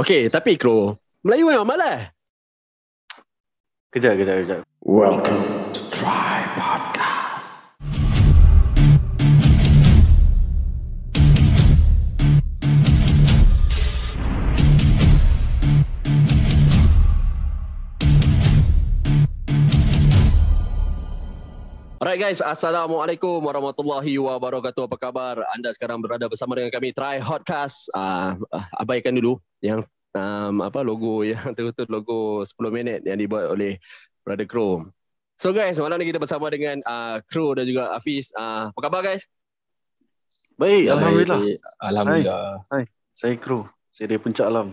Okey, 0.00 0.32
tapi 0.32 0.56
Kro, 0.56 0.96
Melayu 1.20 1.44
memang 1.52 1.68
malas. 1.68 2.08
Kejap, 3.92 4.16
kejap, 4.16 4.40
kejap. 4.40 4.60
Welcome 4.80 5.68
to 5.76 5.80
Try 5.92 6.40
Podcast. 6.56 6.99
Alright 22.00 22.16
guys, 22.16 22.40
Assalamualaikum 22.40 23.44
warahmatullahi 23.44 24.16
wabarakatuh. 24.16 24.88
Apa 24.88 24.96
khabar? 24.96 25.44
Anda 25.52 25.68
sekarang 25.76 26.00
berada 26.00 26.32
bersama 26.32 26.56
dengan 26.56 26.72
kami 26.72 26.96
Try 26.96 27.20
Hotcast. 27.20 27.92
Uh, 27.92 28.40
abaikan 28.80 29.12
dulu 29.12 29.36
yang 29.60 29.84
um, 30.16 30.64
apa 30.64 30.80
logo 30.80 31.28
yang 31.28 31.52
tertutup 31.60 31.92
logo 31.92 32.40
10 32.40 32.56
minit 32.72 33.04
yang 33.04 33.20
dibuat 33.20 33.52
oleh 33.52 33.76
Brother 34.24 34.48
Crow. 34.48 34.88
So 35.36 35.52
guys, 35.52 35.76
malam 35.76 36.00
ni 36.00 36.08
kita 36.08 36.16
bersama 36.16 36.48
dengan 36.48 36.80
uh, 36.88 37.20
Crow 37.28 37.52
dan 37.52 37.68
juga 37.68 37.92
Hafiz. 37.92 38.32
Uh, 38.32 38.72
apa 38.72 38.80
khabar 38.80 39.04
guys? 39.04 39.28
Baik, 40.56 40.96
Alhamdulillah. 40.96 41.40
Baik, 41.44 41.58
Alhamdulillah. 41.84 42.44
Saya 43.20 43.34
kru. 43.36 43.68
Saya 43.92 44.08
dari 44.08 44.20
Puncak 44.24 44.48
Alam. 44.48 44.72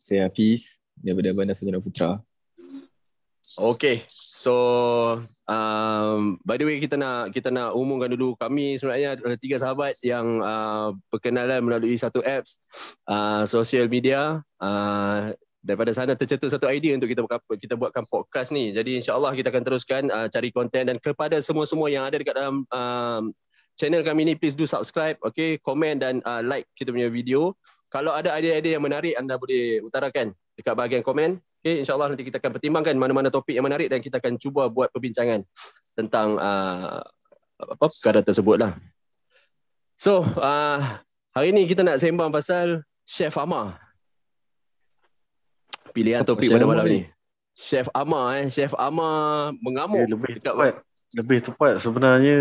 Saya 0.00 0.32
Hafiz 0.32 0.80
daripada 0.96 1.36
Bandar 1.36 1.52
Sarjana 1.52 1.84
Putra. 1.84 2.16
Okay, 3.60 4.08
so 4.08 4.56
um, 5.50 6.38
by 6.46 6.54
the 6.54 6.62
way 6.62 6.78
kita 6.78 6.94
nak 6.94 7.34
kita 7.34 7.50
nak 7.50 7.74
umumkan 7.74 8.06
dulu 8.14 8.38
kami 8.38 8.78
sebenarnya 8.78 9.18
ada 9.18 9.36
tiga 9.36 9.58
sahabat 9.58 9.98
yang 10.06 10.38
uh, 10.38 10.94
perkenalan 11.10 11.60
melalui 11.66 11.98
satu 11.98 12.22
apps 12.22 12.62
uh, 13.10 13.42
social 13.50 13.90
media. 13.90 14.38
Uh, 14.62 15.34
daripada 15.60 15.92
sana 15.92 16.16
tercetus 16.16 16.56
satu 16.56 16.64
idea 16.72 16.96
untuk 16.96 17.12
kita 17.12 17.20
kita 17.60 17.74
buatkan 17.76 18.08
podcast 18.08 18.48
ni. 18.48 18.72
Jadi 18.72 19.04
insyaallah 19.04 19.36
kita 19.36 19.52
akan 19.52 19.64
teruskan 19.64 20.02
uh, 20.08 20.26
cari 20.32 20.48
konten 20.48 20.88
dan 20.88 20.96
kepada 20.96 21.36
semua-semua 21.44 21.92
yang 21.92 22.08
ada 22.08 22.16
dekat 22.16 22.32
dalam 22.32 22.64
um, 22.64 23.22
channel 23.76 24.00
kami 24.00 24.32
ni 24.32 24.34
please 24.36 24.56
do 24.56 24.64
subscribe, 24.64 25.20
okay, 25.20 25.60
komen 25.60 26.00
dan 26.00 26.24
uh, 26.24 26.40
like 26.40 26.64
kita 26.72 26.88
punya 26.92 27.12
video. 27.12 27.52
Kalau 27.92 28.14
ada 28.16 28.32
idea-idea 28.40 28.80
yang 28.80 28.84
menarik 28.84 29.12
anda 29.20 29.36
boleh 29.36 29.84
utarakan 29.84 30.32
dekat 30.56 30.74
bahagian 30.76 31.02
komen. 31.04 31.40
Okay, 31.60 31.84
insyaAllah 31.84 32.16
nanti 32.16 32.24
kita 32.24 32.40
akan 32.40 32.56
pertimbangkan 32.56 32.96
mana-mana 32.96 33.28
topik 33.28 33.52
yang 33.52 33.68
menarik 33.68 33.92
dan 33.92 34.00
kita 34.00 34.16
akan 34.16 34.40
cuba 34.40 34.64
buat 34.72 34.88
perbincangan 34.96 35.44
tentang 35.92 36.40
uh, 36.40 37.04
apa 37.60 37.84
perkara 37.84 38.24
tersebut 38.24 38.56
lah. 38.56 38.72
So, 40.00 40.24
uh, 40.24 40.80
hari 41.36 41.52
ni 41.52 41.68
kita 41.68 41.84
nak 41.84 42.00
sembang 42.00 42.32
pasal 42.32 42.80
Chef 43.04 43.36
Amar. 43.36 43.76
Pilihan 45.92 46.24
Siapa 46.24 46.32
topik 46.32 46.48
Chef 46.48 46.56
pada 46.56 46.64
malam 46.64 46.84
ni? 46.88 46.92
ni. 46.96 47.02
Chef 47.52 47.86
Amar 47.92 48.40
eh. 48.40 48.46
Chef 48.48 48.72
Amar 48.80 49.52
mengamuk. 49.60 50.00
Eh, 50.00 50.08
lebih 50.08 50.40
dekat- 50.40 50.56
tepat. 50.56 50.74
Lebih 51.12 51.38
tepat 51.44 51.72
sebenarnya 51.82 52.38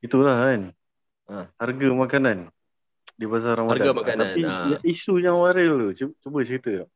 itulah 0.00 0.40
kan. 0.40 0.60
Ha. 1.28 1.52
Harga 1.60 1.88
makanan 1.92 2.48
di 3.12 3.28
pasar 3.28 3.60
Ramadan. 3.60 3.76
Harga 3.76 3.90
makanan, 3.92 4.24
Tapi 4.24 4.42
ha. 4.48 4.80
isu 4.88 5.20
yang 5.20 5.36
viral 5.36 5.76
tu, 5.76 5.88
cuba, 5.92 6.12
cuba 6.24 6.38
cerita. 6.48 6.72
tak? 6.80 6.88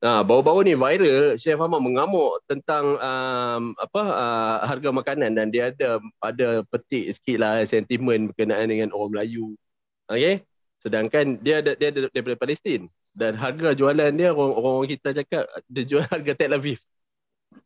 Ah, 0.00 0.24
baru-baru 0.24 0.64
ni 0.64 0.72
viral 0.72 1.36
Chef 1.36 1.60
Ahmad 1.60 1.84
mengamuk 1.84 2.40
tentang 2.48 2.96
um, 2.96 3.62
apa 3.76 4.00
uh, 4.00 4.56
harga 4.64 4.88
makanan 4.96 5.36
dan 5.36 5.52
dia 5.52 5.68
ada 5.68 6.00
ada 6.24 6.64
petik 6.72 7.12
sikit 7.12 7.36
lah 7.36 7.60
sentimen 7.68 8.32
berkenaan 8.32 8.64
dengan 8.64 8.88
orang 8.96 9.12
Melayu. 9.12 9.60
Okey? 10.08 10.40
Sedangkan 10.80 11.36
dia 11.44 11.60
ada 11.60 11.76
dia 11.76 11.92
ada 11.92 12.08
daripada 12.08 12.32
Palestin 12.40 12.88
dan 13.12 13.36
harga 13.36 13.76
jualan 13.76 14.08
dia 14.16 14.32
orang 14.32 14.52
orang 14.56 14.88
kita 14.88 15.12
cakap 15.20 15.44
dia 15.68 15.84
jual 15.84 16.04
harga 16.12 16.32
Tel 16.32 16.56
Aviv. 16.56 16.80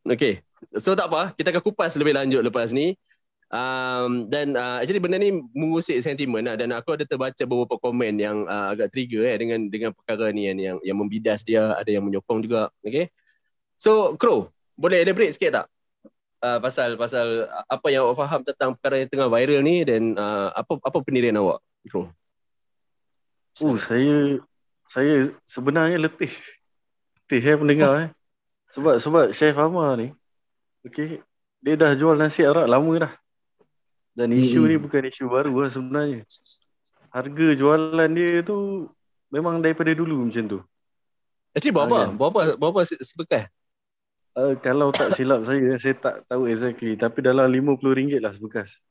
Okey. 0.02 0.42
So 0.82 0.98
tak 0.98 1.06
apa, 1.14 1.38
kita 1.38 1.54
akan 1.54 1.62
kupas 1.62 1.94
lebih 1.94 2.18
lanjut 2.18 2.42
lepas 2.42 2.74
ni. 2.74 2.98
Um, 3.54 4.26
dan 4.26 4.58
uh, 4.58 4.82
actually 4.82 4.98
benda 4.98 5.14
ni 5.14 5.30
mengusik 5.54 6.02
sentimen 6.02 6.42
lah 6.42 6.58
dan 6.58 6.74
aku 6.74 6.98
ada 6.98 7.06
terbaca 7.06 7.38
beberapa 7.46 7.78
komen 7.78 8.18
yang 8.18 8.50
uh, 8.50 8.74
agak 8.74 8.90
trigger 8.90 9.30
eh 9.30 9.38
dengan 9.38 9.70
dengan 9.70 9.94
perkara 9.94 10.34
ni 10.34 10.50
yang 10.50 10.58
yang, 10.58 10.76
yang 10.82 10.98
membidas 10.98 11.46
dia 11.46 11.70
ada 11.70 11.86
yang 11.86 12.02
menyokong 12.02 12.42
juga 12.42 12.74
okay 12.82 13.14
so 13.78 14.18
Crow 14.18 14.50
boleh 14.74 15.06
elaborate 15.06 15.38
sikit 15.38 15.54
tak 15.54 15.66
uh, 16.42 16.58
pasal 16.58 16.98
pasal 16.98 17.46
apa 17.70 17.86
yang 17.94 18.10
awak 18.10 18.26
faham 18.26 18.40
tentang 18.42 18.74
perkara 18.74 19.06
yang 19.06 19.10
tengah 19.14 19.30
viral 19.30 19.62
ni 19.62 19.86
dan 19.86 20.18
uh, 20.18 20.50
apa 20.50 20.74
apa 20.82 20.98
pendirian 20.98 21.38
awak 21.38 21.62
Crow 21.86 22.10
Oh, 23.62 23.78
saya 23.78 24.42
saya 24.90 25.30
sebenarnya 25.46 26.02
letih. 26.02 26.32
Letih 27.22 27.42
eh 27.46 27.54
pendengar 27.54 27.92
eh. 28.02 28.08
Sebab 28.74 28.98
sebab 28.98 29.24
Chef 29.30 29.54
Amar 29.54 29.94
ni 29.94 30.10
okey, 30.82 31.22
dia 31.62 31.74
dah 31.78 31.94
jual 31.94 32.18
nasi 32.18 32.42
arak 32.42 32.66
lama 32.66 32.92
dah. 33.06 33.12
Dan 34.14 34.30
isu 34.30 34.60
Hmm. 34.60 34.68
ni 34.68 34.76
bukan 34.78 35.02
isu 35.04 35.24
baru 35.26 35.52
lah 35.56 35.68
sebenarnya. 35.68 36.22
Harga 37.10 37.46
jualan 37.52 38.10
dia 38.10 38.40
tu 38.40 38.86
memang 39.28 39.58
daripada 39.58 39.90
dulu 39.90 40.24
macam 40.24 40.44
tu. 40.48 40.60
actually 41.50 41.70
berapa 41.70 41.96
Kan? 42.00 42.10
berapa 42.14 42.38
berapa 42.56 42.80
se- 42.82 42.98
sebekas 43.00 43.46
Uh, 44.34 44.58
kalau 44.58 44.90
tak 44.90 45.14
silap 45.14 45.46
saya, 45.46 45.78
saya 45.78 45.94
tak 45.94 46.26
tahu 46.26 46.50
exactly. 46.50 46.98
Tapi 46.98 47.22
dalam 47.22 47.46
RM50 47.46 48.18
lah 48.18 48.30
sebekas. 48.30 48.82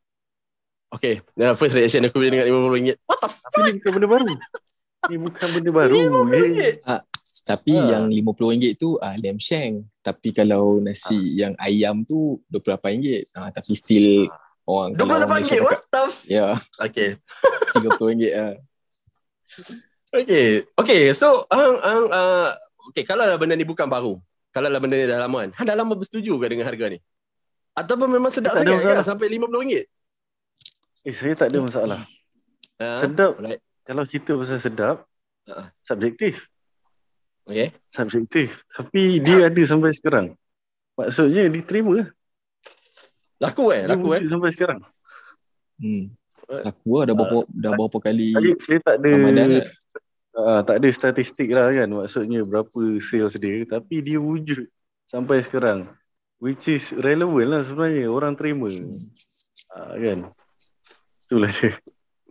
okay 0.88 1.20
uh, 1.36 1.52
first 1.54 1.76
reaction 1.76 2.00
aku 2.02 2.16
bila 2.16 2.32
dengar 2.32 2.48
RM50 2.48 2.96
what 3.04 3.20
the 3.20 3.28
fuck 3.28 3.52
Tapi 3.52 3.60
ni 3.60 3.72
bukan 3.76 3.92
benda 3.92 4.08
baru. 4.08 4.26
Ni 5.04 5.16
bukan 5.20 5.48
benda 5.52 5.72
baru. 5.74 5.96
Eh, 6.00 6.08
RM50 6.08 6.60
Tapi 7.44 7.74
Ha. 7.76 7.84
yang 7.90 8.04
RM50 8.10 8.72
tu 8.74 8.96
ah 8.98 9.16
lamb 9.18 9.36
shank. 9.38 9.84
Tapi 10.00 10.32
kalau 10.32 10.80
nasi 10.80 11.20
yang 11.36 11.60
ayam 11.60 12.04
tu 12.04 12.40
RM28. 12.48 13.28
Ah 13.34 13.52
tapi 13.52 13.72
still 13.74 14.32
kalau 14.32 14.40
orang 14.64 14.96
Malaysia 14.96 15.58
RM28 15.58 15.62
what 15.62 15.82
the 15.86 16.02
f- 16.08 16.24
Ya, 16.36 16.48
okay 16.78 17.10
RM30 17.74 18.22
ah. 18.34 18.54
Okay, 20.10 20.70
okay. 20.74 21.10
So, 21.12 21.46
ang 21.48 21.78
ang 21.80 22.04
uh, 22.08 22.50
okay 22.88 23.02
kalau 23.02 23.26
lah 23.26 23.34
benda 23.34 23.54
ni 23.54 23.66
bukan 23.66 23.86
baru, 23.86 24.22
kalau 24.50 24.70
lah 24.70 24.78
benda 24.78 24.94
ni 24.94 25.06
dah 25.06 25.18
lama 25.20 25.38
kan, 25.42 25.52
hang 25.54 25.68
dah 25.70 25.76
lama 25.76 25.94
bersetuju 25.94 26.38
ke 26.38 26.46
dengan 26.48 26.66
harga 26.66 26.86
ni? 26.88 27.00
Ataupun 27.74 28.06
memang 28.08 28.30
sedap 28.30 28.54
Tak 28.54 28.62
sangat 28.62 28.78
kan 28.78 28.86
masalah. 28.94 29.06
sampai 29.08 29.26
RM50? 29.28 29.74
eh, 31.04 31.12
saya 31.12 31.34
tak 31.34 31.50
ada 31.50 31.58
masalah. 31.60 32.00
Ha? 32.78 32.86
Sedap. 32.96 33.42
Alright. 33.42 33.62
Kalau 33.84 34.06
cerita 34.06 34.38
pasal 34.38 34.58
sedap, 34.58 34.98
Ha. 35.44 35.74
subjektif. 35.82 36.46
Okay. 37.44 37.76
Subjektif. 37.86 38.64
Tapi 38.72 39.20
dia 39.20 39.52
ada 39.52 39.62
sampai 39.66 39.92
sekarang. 39.92 40.32
Maksudnya 40.96 41.50
diterima. 41.50 42.08
Laku 43.42 43.74
eh, 43.74 43.84
laku 43.90 44.08
eh. 44.18 44.22
sampai 44.26 44.52
sekarang. 44.54 44.80
Hmm. 45.80 46.14
Aku 46.44 47.00
lah 47.00 47.10
dah 47.10 47.16
berapa 47.16 47.38
dah 47.50 47.72
berapa 47.74 47.98
kali 48.04 48.36
saya 48.62 48.80
tak 48.84 49.00
ada 49.00 49.10
Ramadan 49.16 49.48
kan? 49.48 49.66
uh, 50.38 50.62
tak 50.66 50.76
ada 50.82 50.90
statistik 50.92 51.50
lah 51.54 51.72
kan 51.72 51.90
maksudnya 51.90 52.44
berapa 52.46 53.00
sales 53.00 53.38
dia 53.38 53.64
tapi 53.66 54.04
dia 54.04 54.20
wujud 54.20 54.68
sampai 55.08 55.42
sekarang 55.46 55.88
which 56.42 56.68
is 56.68 56.92
relevant 57.00 57.50
lah 57.50 57.62
sebenarnya 57.64 58.10
orang 58.10 58.34
terima 58.36 58.68
Hmm. 58.70 58.92
uh, 59.78 59.94
kan 59.98 60.20
itulah 61.26 61.50
dia 61.50 61.80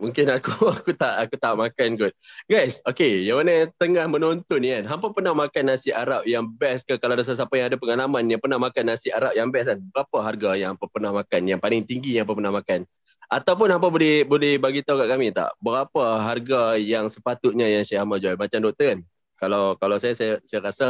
Mungkin 0.03 0.27
aku 0.35 0.67
aku 0.83 0.91
tak 0.91 1.15
aku 1.23 1.35
tak 1.39 1.53
makan 1.55 1.89
kot. 1.95 2.13
Guys, 2.43 2.83
okay, 2.83 3.23
yang 3.23 3.39
mana 3.39 3.63
yang 3.63 3.71
tengah 3.79 4.05
menonton 4.11 4.59
ni 4.59 4.75
kan, 4.75 4.83
hampa 4.91 5.15
pernah 5.15 5.31
makan 5.31 5.63
nasi 5.71 5.95
Arab 5.95 6.27
yang 6.27 6.43
best 6.43 6.83
ke 6.83 6.99
kalau 6.99 7.15
ada 7.15 7.23
sesiapa 7.23 7.55
yang 7.55 7.71
ada 7.71 7.79
pengalaman 7.79 8.23
yang 8.27 8.41
pernah 8.43 8.59
makan 8.59 8.83
nasi 8.91 9.07
Arab 9.15 9.31
yang 9.31 9.47
best 9.47 9.71
kan? 9.71 9.79
Berapa 9.79 10.17
harga 10.19 10.49
yang 10.59 10.75
hampa 10.75 10.91
pernah 10.91 11.15
makan, 11.15 11.41
yang 11.47 11.59
paling 11.63 11.87
tinggi 11.87 12.19
yang 12.19 12.27
hampa 12.27 12.35
pernah 12.35 12.51
makan? 12.51 12.83
Ataupun 13.31 13.67
hampa 13.71 13.87
boleh 13.87 14.27
boleh 14.27 14.59
bagi 14.59 14.83
tahu 14.83 14.99
kat 14.99 15.07
kami 15.07 15.31
tak, 15.31 15.55
berapa 15.63 16.03
harga 16.19 16.75
yang 16.75 17.07
sepatutnya 17.07 17.71
yang 17.71 17.87
Syekh 17.87 18.03
Ahmad 18.03 18.19
jual? 18.19 18.35
Macam 18.35 18.59
doktor 18.59 18.85
kan? 18.91 18.99
Kalau 19.39 19.79
kalau 19.79 19.95
saya 20.03 20.13
saya, 20.19 20.43
saya 20.43 20.59
rasa 20.67 20.87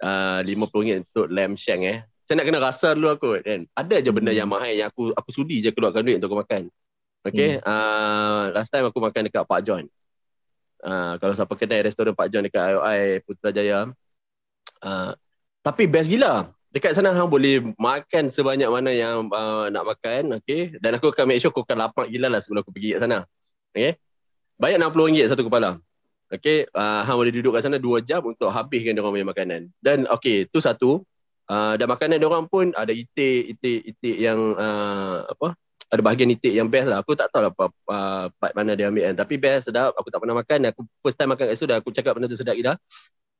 uh, 0.00 0.40
RM50 0.40 1.04
untuk 1.04 1.26
lamb 1.28 1.54
shank 1.60 1.84
eh. 1.84 2.00
Saya 2.24 2.40
nak 2.40 2.46
kena 2.48 2.60
rasa 2.60 2.92
dulu 2.92 3.08
aku 3.12 3.28
kan. 3.40 3.64
Ada 3.72 4.04
je 4.04 4.10
benda 4.12 4.32
Hmm. 4.32 4.40
yang 4.40 4.48
mahal 4.48 4.72
yang 4.72 4.88
aku 4.92 5.12
aku 5.16 5.30
sudi 5.32 5.64
je 5.64 5.72
keluarkan 5.72 6.00
duit 6.04 6.16
untuk 6.20 6.32
aku 6.32 6.40
makan. 6.44 6.62
Okay, 7.28 7.60
uh, 7.60 8.42
last 8.56 8.72
time 8.72 8.88
aku 8.88 8.98
makan 8.98 9.28
dekat 9.28 9.44
Pak 9.44 9.60
John. 9.60 9.84
Uh, 10.78 11.18
kalau 11.18 11.34
siapa 11.34 11.54
kedai 11.58 11.82
restoran 11.82 12.14
Pak 12.14 12.28
John 12.30 12.46
dekat 12.46 12.62
IOI 12.74 13.20
Putrajaya. 13.26 13.90
Uh, 14.80 15.12
tapi 15.60 15.84
best 15.84 16.08
gila. 16.08 16.54
Dekat 16.68 16.92
sana 16.96 17.12
hang 17.12 17.28
boleh 17.28 17.64
makan 17.80 18.28
sebanyak 18.28 18.68
mana 18.68 18.92
yang 18.92 19.26
uh, 19.32 19.72
nak 19.72 19.84
makan, 19.88 20.36
okay? 20.36 20.76
Dan 20.78 21.00
aku 21.00 21.12
akan 21.12 21.24
make 21.24 21.40
sure 21.40 21.52
kau 21.52 21.64
akan 21.64 21.80
lapar 21.80 22.06
gila 22.08 22.28
lah 22.28 22.40
sebelum 22.44 22.60
aku 22.60 22.72
pergi 22.72 22.96
kat 22.96 23.00
sana. 23.04 23.24
Okay? 23.72 23.96
Bayar 24.60 24.80
RM60 24.88 25.32
satu 25.32 25.44
kepala. 25.48 25.80
Okay, 26.28 26.68
uh, 26.76 27.08
hang 27.08 27.16
boleh 27.16 27.32
duduk 27.32 27.56
kat 27.56 27.64
sana 27.64 27.80
2 27.80 28.04
jam 28.04 28.20
untuk 28.20 28.52
habiskan 28.52 28.92
dia 28.92 29.00
orang 29.00 29.16
punya 29.16 29.28
makanan. 29.32 29.60
Dan 29.80 30.04
okay, 30.12 30.44
tu 30.48 30.60
satu. 30.60 31.00
Uh, 31.48 31.80
dan 31.80 31.88
makanan 31.88 32.20
dia 32.20 32.28
orang 32.28 32.44
pun 32.44 32.68
ada 32.76 32.92
itik, 32.92 33.56
itik, 33.56 33.80
itik 33.96 34.16
yang 34.20 34.36
uh, 34.60 35.24
apa? 35.24 35.56
Ada 35.88 36.00
bahagian 36.04 36.28
nitik 36.28 36.52
yang 36.52 36.68
best 36.68 36.88
lah. 36.92 37.00
Aku 37.00 37.16
tak 37.16 37.32
tahu 37.32 37.48
lah 37.48 37.52
apa, 37.52 37.64
uh, 37.68 38.24
part 38.36 38.52
mana 38.52 38.76
dia 38.76 38.92
ambil 38.92 39.08
kan. 39.08 39.16
Tapi 39.24 39.34
best, 39.40 39.72
sedap. 39.72 39.96
Aku 39.96 40.08
tak 40.12 40.20
pernah 40.20 40.36
makan. 40.36 40.58
Aku 40.72 40.80
first 41.00 41.16
time 41.16 41.32
makan 41.32 41.48
kat 41.48 41.54
situ 41.56 41.68
dah 41.68 41.80
aku 41.80 41.90
cakap 41.90 42.12
benda 42.16 42.28
tu 42.28 42.36
sedap 42.36 42.54
gila. 42.54 42.76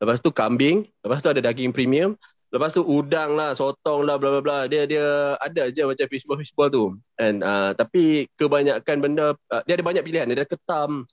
Lepas 0.01 0.19
tu 0.25 0.33
kambing. 0.33 0.89
Lepas 1.05 1.21
tu 1.21 1.29
ada 1.29 1.41
daging 1.45 1.77
premium. 1.77 2.17
Lepas 2.49 2.73
tu 2.73 2.81
udang 2.81 3.37
lah, 3.37 3.53
sotong 3.53 4.09
lah, 4.09 4.17
bla 4.17 4.33
bla 4.33 4.41
bla. 4.41 4.59
Dia 4.65 4.89
dia 4.89 5.37
ada 5.37 5.69
je 5.69 5.85
macam 5.85 6.07
fishball 6.09 6.41
fishball 6.41 6.73
tu. 6.73 6.97
And 7.21 7.45
uh, 7.45 7.77
tapi 7.77 8.33
kebanyakan 8.41 8.97
benda 9.05 9.37
uh, 9.53 9.63
dia 9.69 9.77
ada 9.77 9.85
banyak 9.85 10.01
pilihan. 10.01 10.25
Dia 10.33 10.37
ada 10.41 10.49
ketam. 10.49 11.05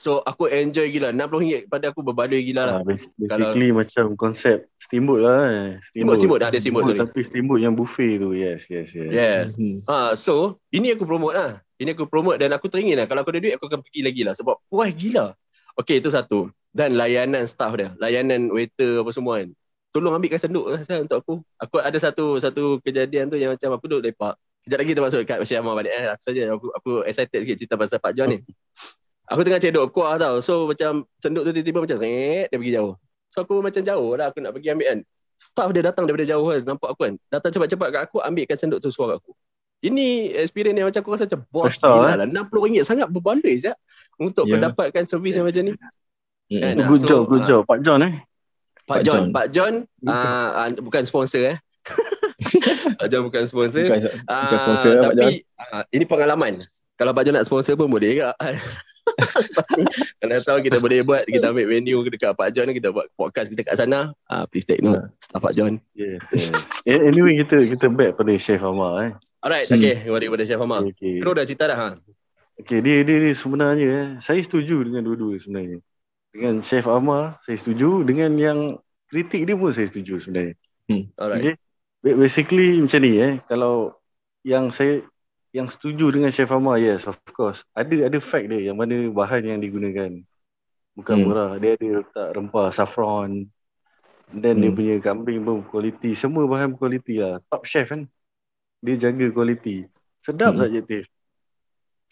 So 0.00 0.24
aku 0.24 0.48
enjoy 0.48 0.88
gila. 0.88 1.12
RM60 1.12 1.68
pada 1.68 1.92
aku 1.92 2.00
berbaloi 2.00 2.40
gila 2.40 2.62
lah. 2.64 2.76
Ah, 2.80 2.84
bas- 2.88 3.04
basically 3.20 3.68
macam 3.68 4.16
konsep 4.16 4.64
steamboat 4.80 5.20
lah 5.20 5.40
eh. 5.52 5.70
Steamboat, 5.92 6.16
steamboat. 6.16 6.38
Dah 6.40 6.48
ada 6.48 6.56
steamboat, 6.56 6.84
sorry. 6.88 7.00
Tapi 7.04 7.20
steamboat 7.20 7.60
yang 7.60 7.74
buffet 7.76 8.16
tu. 8.16 8.32
Yes, 8.32 8.64
yes, 8.72 8.88
yes. 8.96 9.10
Yes. 9.12 9.46
Hmm. 9.60 9.76
Ah, 9.84 10.16
so 10.16 10.56
ini 10.72 10.96
aku 10.96 11.04
promote 11.04 11.36
lah. 11.36 11.60
Ini 11.76 11.92
aku 11.92 12.08
promote 12.08 12.40
dan 12.40 12.48
aku 12.56 12.72
teringin 12.72 12.96
lah. 12.96 13.04
Kalau 13.04 13.20
aku 13.20 13.28
ada 13.28 13.44
duit 13.44 13.52
aku 13.60 13.68
akan 13.68 13.80
pergi 13.84 14.00
lagi 14.00 14.22
lah. 14.24 14.32
Sebab 14.32 14.56
puas 14.72 14.88
gila. 14.96 15.36
Okay 15.76 16.00
itu 16.00 16.08
satu. 16.08 16.48
Dan 16.72 16.96
layanan 16.96 17.44
staff 17.44 17.76
dia. 17.76 17.92
Layanan 18.00 18.48
waiter 18.48 19.04
apa 19.04 19.10
semua 19.12 19.44
kan. 19.44 19.52
Tolong 19.92 20.16
ambilkan 20.16 20.40
senduk 20.40 20.64
lah 20.64 20.80
saya 20.80 21.04
untuk 21.04 21.20
aku. 21.20 21.32
Aku 21.60 21.76
ada 21.76 21.98
satu 22.00 22.40
satu 22.40 22.80
kejadian 22.80 23.28
tu 23.28 23.36
yang 23.36 23.52
macam 23.52 23.68
aku 23.76 23.84
duduk 23.84 24.08
lepak. 24.08 24.32
Kejap 24.64 24.76
lagi 24.80 24.90
kita 24.96 25.02
masuk 25.04 25.20
kat 25.28 25.38
Syed 25.44 25.60
Amar 25.60 25.76
balik. 25.76 25.92
Eh, 25.92 26.08
aku 26.08 26.22
saja. 26.24 26.42
Aku, 26.56 26.66
aku 26.72 26.90
excited 27.04 27.44
sikit 27.44 27.56
cerita 27.60 27.74
pasal 27.76 28.00
Pak 28.00 28.12
John 28.16 28.32
ni. 28.32 28.40
Aku 29.30 29.40
tengah 29.46 29.62
cedok 29.62 29.94
kuah 29.94 30.18
tau. 30.18 30.42
So 30.42 30.66
macam 30.66 31.06
senduk 31.22 31.46
tu 31.46 31.54
tiba-tiba 31.54 31.86
macam 31.86 31.98
ret, 32.02 32.50
dia 32.50 32.58
pergi 32.58 32.74
jauh. 32.74 32.94
So 33.30 33.46
aku 33.46 33.62
macam 33.62 33.78
jauh 33.78 34.18
lah 34.18 34.34
aku 34.34 34.42
nak 34.42 34.52
pergi 34.58 34.68
ambil 34.74 34.86
kan. 34.90 34.98
Staff 35.40 35.68
dia 35.70 35.82
datang 35.86 36.04
daripada 36.04 36.26
jauh 36.26 36.46
kan. 36.50 36.60
Nampak 36.66 36.88
aku 36.92 37.00
kan. 37.06 37.14
Datang 37.30 37.50
cepat-cepat 37.54 37.88
kat 37.94 38.02
aku 38.10 38.18
ambilkan 38.18 38.58
senduk 38.58 38.82
tu 38.82 38.90
suara 38.90 39.22
aku. 39.22 39.30
Ini 39.80 40.36
experience 40.44 40.76
yang 40.76 40.88
macam 40.92 41.00
aku 41.00 41.10
rasa 41.16 41.24
macam 41.24 41.40
bos 41.48 41.72
gila 41.78 42.10
eh? 42.12 42.16
lah. 42.20 42.26
RM60 42.28 42.84
sangat 42.84 43.08
berbaloi 43.08 43.54
je 43.56 43.72
untuk 44.20 44.44
Ya. 44.44 44.58
mendapatkan 44.58 45.02
servis 45.08 45.38
yang 45.38 45.46
macam 45.48 45.62
ni. 45.64 45.72
Hmm. 45.72 46.60
Kan? 46.60 46.74
Good 46.90 47.00
So, 47.00 47.08
job, 47.08 47.22
good 47.30 47.42
ah, 47.42 47.48
job. 47.48 47.62
Pak 47.64 47.78
John 47.80 48.00
eh. 48.04 48.14
Pak 48.84 48.96
Pak 48.98 49.00
John, 49.06 49.14
John. 49.14 49.26
Pak 49.32 49.46
John 49.54 49.72
uh, 50.04 50.48
uh, 50.58 50.68
bukan 50.82 51.02
sponsor 51.06 51.54
eh. 51.54 51.56
Pak 53.00 53.06
bukan 53.20 53.42
sponsor. 53.46 53.84
Bukan, 53.84 54.00
Ah, 54.26 54.48
bukan 54.48 54.58
sponsor 54.58 54.90
lah, 54.96 55.02
Pak 55.10 55.14
John. 55.16 55.30
tapi 55.30 55.34
uh, 55.60 55.84
ini 55.92 56.04
pengalaman. 56.08 56.52
Kalau 56.96 57.12
Pak 57.12 57.22
John 57.24 57.34
nak 57.36 57.46
sponsor 57.48 57.74
pun 57.76 57.88
boleh 57.88 58.20
ke? 58.20 58.24
Kalau 60.20 60.36
tahu 60.44 60.58
kita 60.62 60.78
boleh 60.78 61.02
buat 61.02 61.24
kita 61.26 61.50
ambil 61.50 61.66
venue 61.66 61.98
dekat 62.06 62.32
Pak 62.36 62.48
John 62.52 62.68
kita 62.70 62.92
buat 62.92 63.08
podcast 63.16 63.48
kita 63.50 63.64
kat 63.66 63.76
sana. 63.80 64.12
Ah 64.28 64.42
uh, 64.42 64.44
please 64.46 64.64
take 64.68 64.84
note. 64.84 65.08
Staff 65.18 65.40
Pak 65.40 65.52
John. 65.56 65.80
Yes, 65.96 66.20
yes. 66.30 66.52
Eh, 66.84 67.00
anyway, 67.00 67.40
kita 67.42 67.64
kita 67.66 67.86
back 67.90 68.16
pada 68.16 68.32
Chef 68.36 68.60
Amar 68.62 68.92
eh. 69.08 69.12
Alright, 69.40 69.66
Hmm. 69.68 69.80
okay. 69.80 69.94
Kembali 70.04 70.24
kepada 70.28 70.44
Chef 70.44 70.60
Amar. 70.60 70.80
Okay. 70.92 71.16
Kru 71.18 71.32
dah 71.32 71.44
cerita 71.48 71.64
dah 71.68 71.78
ha. 71.78 71.88
Okay, 72.60 72.84
dia, 72.84 73.00
dia, 73.00 73.16
dia 73.24 73.32
sebenarnya 73.32 73.88
eh, 73.88 74.06
saya 74.20 74.40
setuju 74.44 74.84
dengan 74.84 75.00
dua-dua 75.00 75.40
sebenarnya. 75.40 75.80
Dengan 76.30 76.60
Chef 76.60 76.84
Amar, 76.84 77.40
saya 77.42 77.56
setuju. 77.56 78.04
Dengan 78.04 78.36
yang 78.36 78.58
kritik 79.08 79.48
dia 79.48 79.56
pun 79.56 79.72
saya 79.72 79.88
setuju 79.88 80.20
sebenarnya. 80.20 80.54
Alright. 81.16 81.40
Okay. 81.40 81.54
Ba- 82.00 82.16
Basically 82.16 82.80
macam 82.80 83.00
ni 83.04 83.12
eh. 83.20 83.32
Kalau 83.44 83.94
yang 84.40 84.72
saya 84.72 85.04
yang 85.50 85.66
setuju 85.66 86.14
dengan 86.14 86.30
Chef 86.30 86.48
Amar, 86.48 86.78
yes 86.78 87.04
of 87.10 87.18
course. 87.34 87.66
Ada 87.74 88.08
ada 88.08 88.18
fact 88.22 88.48
dia 88.48 88.70
yang 88.70 88.78
mana 88.78 89.10
bahan 89.10 89.42
yang 89.44 89.58
digunakan. 89.60 90.22
Bukan 90.96 91.14
Hmm. 91.16 91.24
murah. 91.26 91.50
Dia 91.60 91.76
ada 91.76 92.02
letak 92.02 92.28
rempah 92.36 92.68
saffron. 92.72 93.46
Dan 94.30 94.62
dia 94.62 94.70
Hmm. 94.70 94.78
punya 94.78 94.94
kambing 95.02 95.42
pun 95.42 95.58
kualiti. 95.66 96.14
Semua 96.14 96.46
bahan 96.46 96.78
kualiti 96.78 97.18
lah. 97.18 97.42
Top 97.50 97.66
chef 97.66 97.90
kan. 97.90 98.06
Dia 98.78 98.94
jaga 98.96 99.26
kualiti. 99.34 99.84
Sedap 100.22 100.54
Hmm. 100.54 100.64
subjektif. 100.66 101.10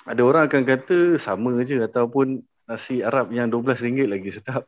Ada 0.02 0.22
orang 0.24 0.48
akan 0.50 0.62
kata 0.66 0.98
sama 1.20 1.62
je 1.62 1.78
ataupun 1.78 2.42
nasi 2.66 3.00
Arab 3.00 3.30
yang 3.30 3.48
RM12 3.48 4.08
lagi 4.08 4.30
sedap. 4.34 4.66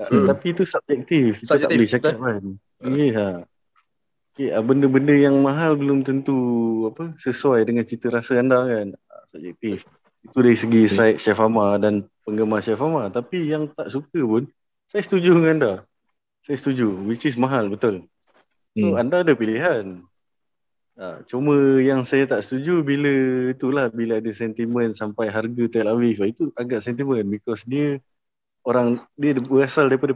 Hmm. 0.00 0.26
Tapi 0.26 0.46
itu 0.50 0.64
subjektif. 0.66 1.38
Kita 1.44 1.54
tak 1.54 1.70
Subjektif, 1.70 1.76
boleh 1.78 1.88
cakap 1.88 2.14
kan. 2.18 2.42
Ya. 2.82 2.88
Yeah. 2.90 3.34
Okay, 4.32 4.48
ah, 4.48 4.64
benda-benda 4.64 5.12
yang 5.12 5.36
mahal 5.44 5.76
belum 5.76 6.08
tentu 6.08 6.32
apa 6.88 7.12
sesuai 7.20 7.68
dengan 7.68 7.84
cita 7.84 8.08
rasa 8.08 8.40
anda 8.40 8.64
kan. 8.64 8.96
Ah, 9.12 9.24
Subjektif. 9.28 9.84
Itu 10.24 10.40
dari 10.40 10.56
segi 10.56 10.88
Hmm. 10.88 10.94
side 10.96 11.18
Chef 11.20 11.36
Amar 11.36 11.76
dan 11.76 12.08
penggemar 12.24 12.64
Chef 12.64 12.80
Amar. 12.80 13.12
Tapi 13.12 13.52
yang 13.52 13.68
tak 13.68 13.92
suka 13.92 14.24
pun, 14.24 14.48
saya 14.88 15.04
setuju 15.04 15.36
dengan 15.36 15.52
anda. 15.52 15.72
Saya 16.48 16.56
setuju. 16.56 17.04
Which 17.04 17.28
is 17.28 17.36
mahal, 17.36 17.68
betul. 17.68 18.08
So, 18.72 18.96
Hmm. 18.96 19.04
anda 19.04 19.20
ada 19.20 19.36
pilihan. 19.36 20.00
Ha, 20.96 21.24
cuma 21.28 21.80
yang 21.80 22.04
saya 22.04 22.24
tak 22.24 22.40
setuju 22.40 22.80
bila 22.80 23.12
itulah 23.52 23.92
bila 23.92 24.16
ada 24.20 24.32
sentimen 24.32 24.92
sampai 24.96 25.28
harga 25.28 25.64
Tel 25.68 25.88
Aviv 25.88 26.20
itu 26.24 26.52
agak 26.52 26.84
sentimen 26.84 27.24
because 27.32 27.64
dia 27.64 27.96
orang 28.64 29.00
dia 29.16 29.32
berasal 29.40 29.88
daripada 29.88 30.12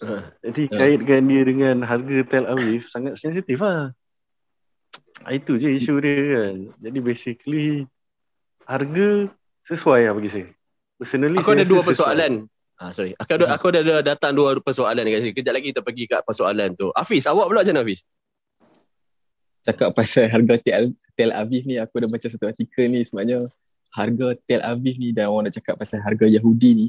Jadi 0.44 0.62
Ya. 0.66 0.76
kaitkan 0.76 1.22
dia 1.24 1.42
dengan 1.42 1.76
harga 1.82 2.18
Tel 2.22 2.46
Aviv 2.46 2.84
sangat 2.86 3.16
sensitif 3.16 3.58
lah. 3.58 3.92
Ah, 5.22 5.32
Itu 5.32 5.56
je 5.56 5.72
isu 5.72 5.96
dia 5.98 6.14
kan. 6.36 6.54
Jadi 6.78 6.98
basically 7.00 7.66
harga 8.62 9.30
sesuai 9.64 10.06
lah 10.06 10.14
bagi 10.14 10.30
saya. 10.30 10.48
Personally 10.96 11.38
Aku 11.38 11.48
saya 11.48 11.56
ada 11.56 11.64
dua 11.64 11.80
sesuai. 11.80 11.88
persoalan. 11.88 12.32
Ah 12.76 12.90
sorry. 12.90 13.16
Aku 13.16 13.30
ada 13.32 13.46
aku 13.50 13.66
ada 13.70 13.80
datang 14.04 14.32
dua 14.32 14.56
persoalan 14.58 15.02
kat 15.02 15.20
sini. 15.22 15.32
Kejap 15.32 15.52
lagi 15.52 15.66
kita 15.72 15.80
pergi 15.80 16.04
kat 16.06 16.20
persoalan 16.22 16.68
tu. 16.72 16.92
Hafiz, 16.92 17.24
awak 17.24 17.48
pula 17.48 17.64
macam 17.64 17.72
mana 17.72 17.82
Hafiz? 17.82 18.00
Cakap 19.62 19.90
pasal 19.92 20.30
harga 20.30 20.54
Tel, 20.62 20.94
Tel 21.16 21.32
Aviv 21.32 21.66
ni 21.66 21.74
aku 21.74 21.98
dah 21.98 22.06
baca 22.06 22.22
satu 22.22 22.46
artikel 22.46 22.86
ni 22.86 23.02
sebenarnya 23.02 23.50
harga 23.90 24.36
Tel 24.46 24.62
Aviv 24.62 24.94
ni 24.94 25.10
dan 25.10 25.26
orang 25.26 25.50
nak 25.50 25.58
cakap 25.58 25.74
pasal 25.74 25.98
harga 25.98 26.28
Yahudi 26.28 26.70
ni 26.76 26.86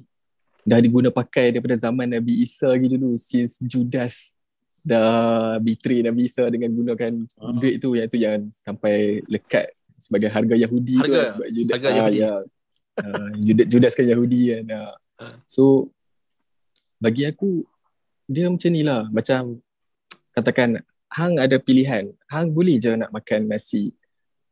dah 0.67 0.77
diguna 0.77 1.07
pakai 1.09 1.49
daripada 1.49 1.79
zaman 1.79 2.11
Nabi 2.11 2.43
Isa 2.43 2.67
lagi 2.67 2.85
dulu 2.85 3.15
since 3.15 3.55
Judas 3.61 4.35
dah 4.81 5.55
betray 5.57 5.99
Nabi 6.01 6.27
Isa 6.27 6.43
dengan 6.45 6.67
gunakan 6.69 7.11
Ah. 7.37 7.51
duit 7.53 7.79
tu 7.79 7.91
yang 7.93 8.07
tu 8.07 8.17
yang 8.17 8.39
sampai 8.49 9.23
lekat 9.25 9.71
sebagai 9.95 10.27
harga 10.27 10.53
Yahudi 10.53 10.95
tu 10.95 11.01
Harga- 11.01 11.15
lah, 11.17 11.27
sebab 11.31 11.47
Judas, 11.49 11.73
harga 11.73 11.89
Yahudi. 11.89 12.17
ya. 12.17 12.31
Ah, 12.97 13.29
Judas, 13.37 13.65
Judas 13.67 13.93
kan 13.93 14.05
Yahudi 14.05 14.41
kan 14.49 14.63
ah. 14.69 14.91
Ah. 15.17 15.35
so 15.45 15.87
bagi 16.97 17.23
aku 17.23 17.63
dia 18.25 18.45
macam 18.45 18.69
ni 18.69 18.81
lah 18.81 19.07
macam 19.07 19.63
katakan 20.31 20.83
hang 21.09 21.39
ada 21.39 21.55
pilihan 21.57 22.11
hang 22.25 22.51
boleh 22.51 22.75
je 22.75 22.91
nak 22.91 23.09
makan 23.09 23.47
nasi 23.47 23.95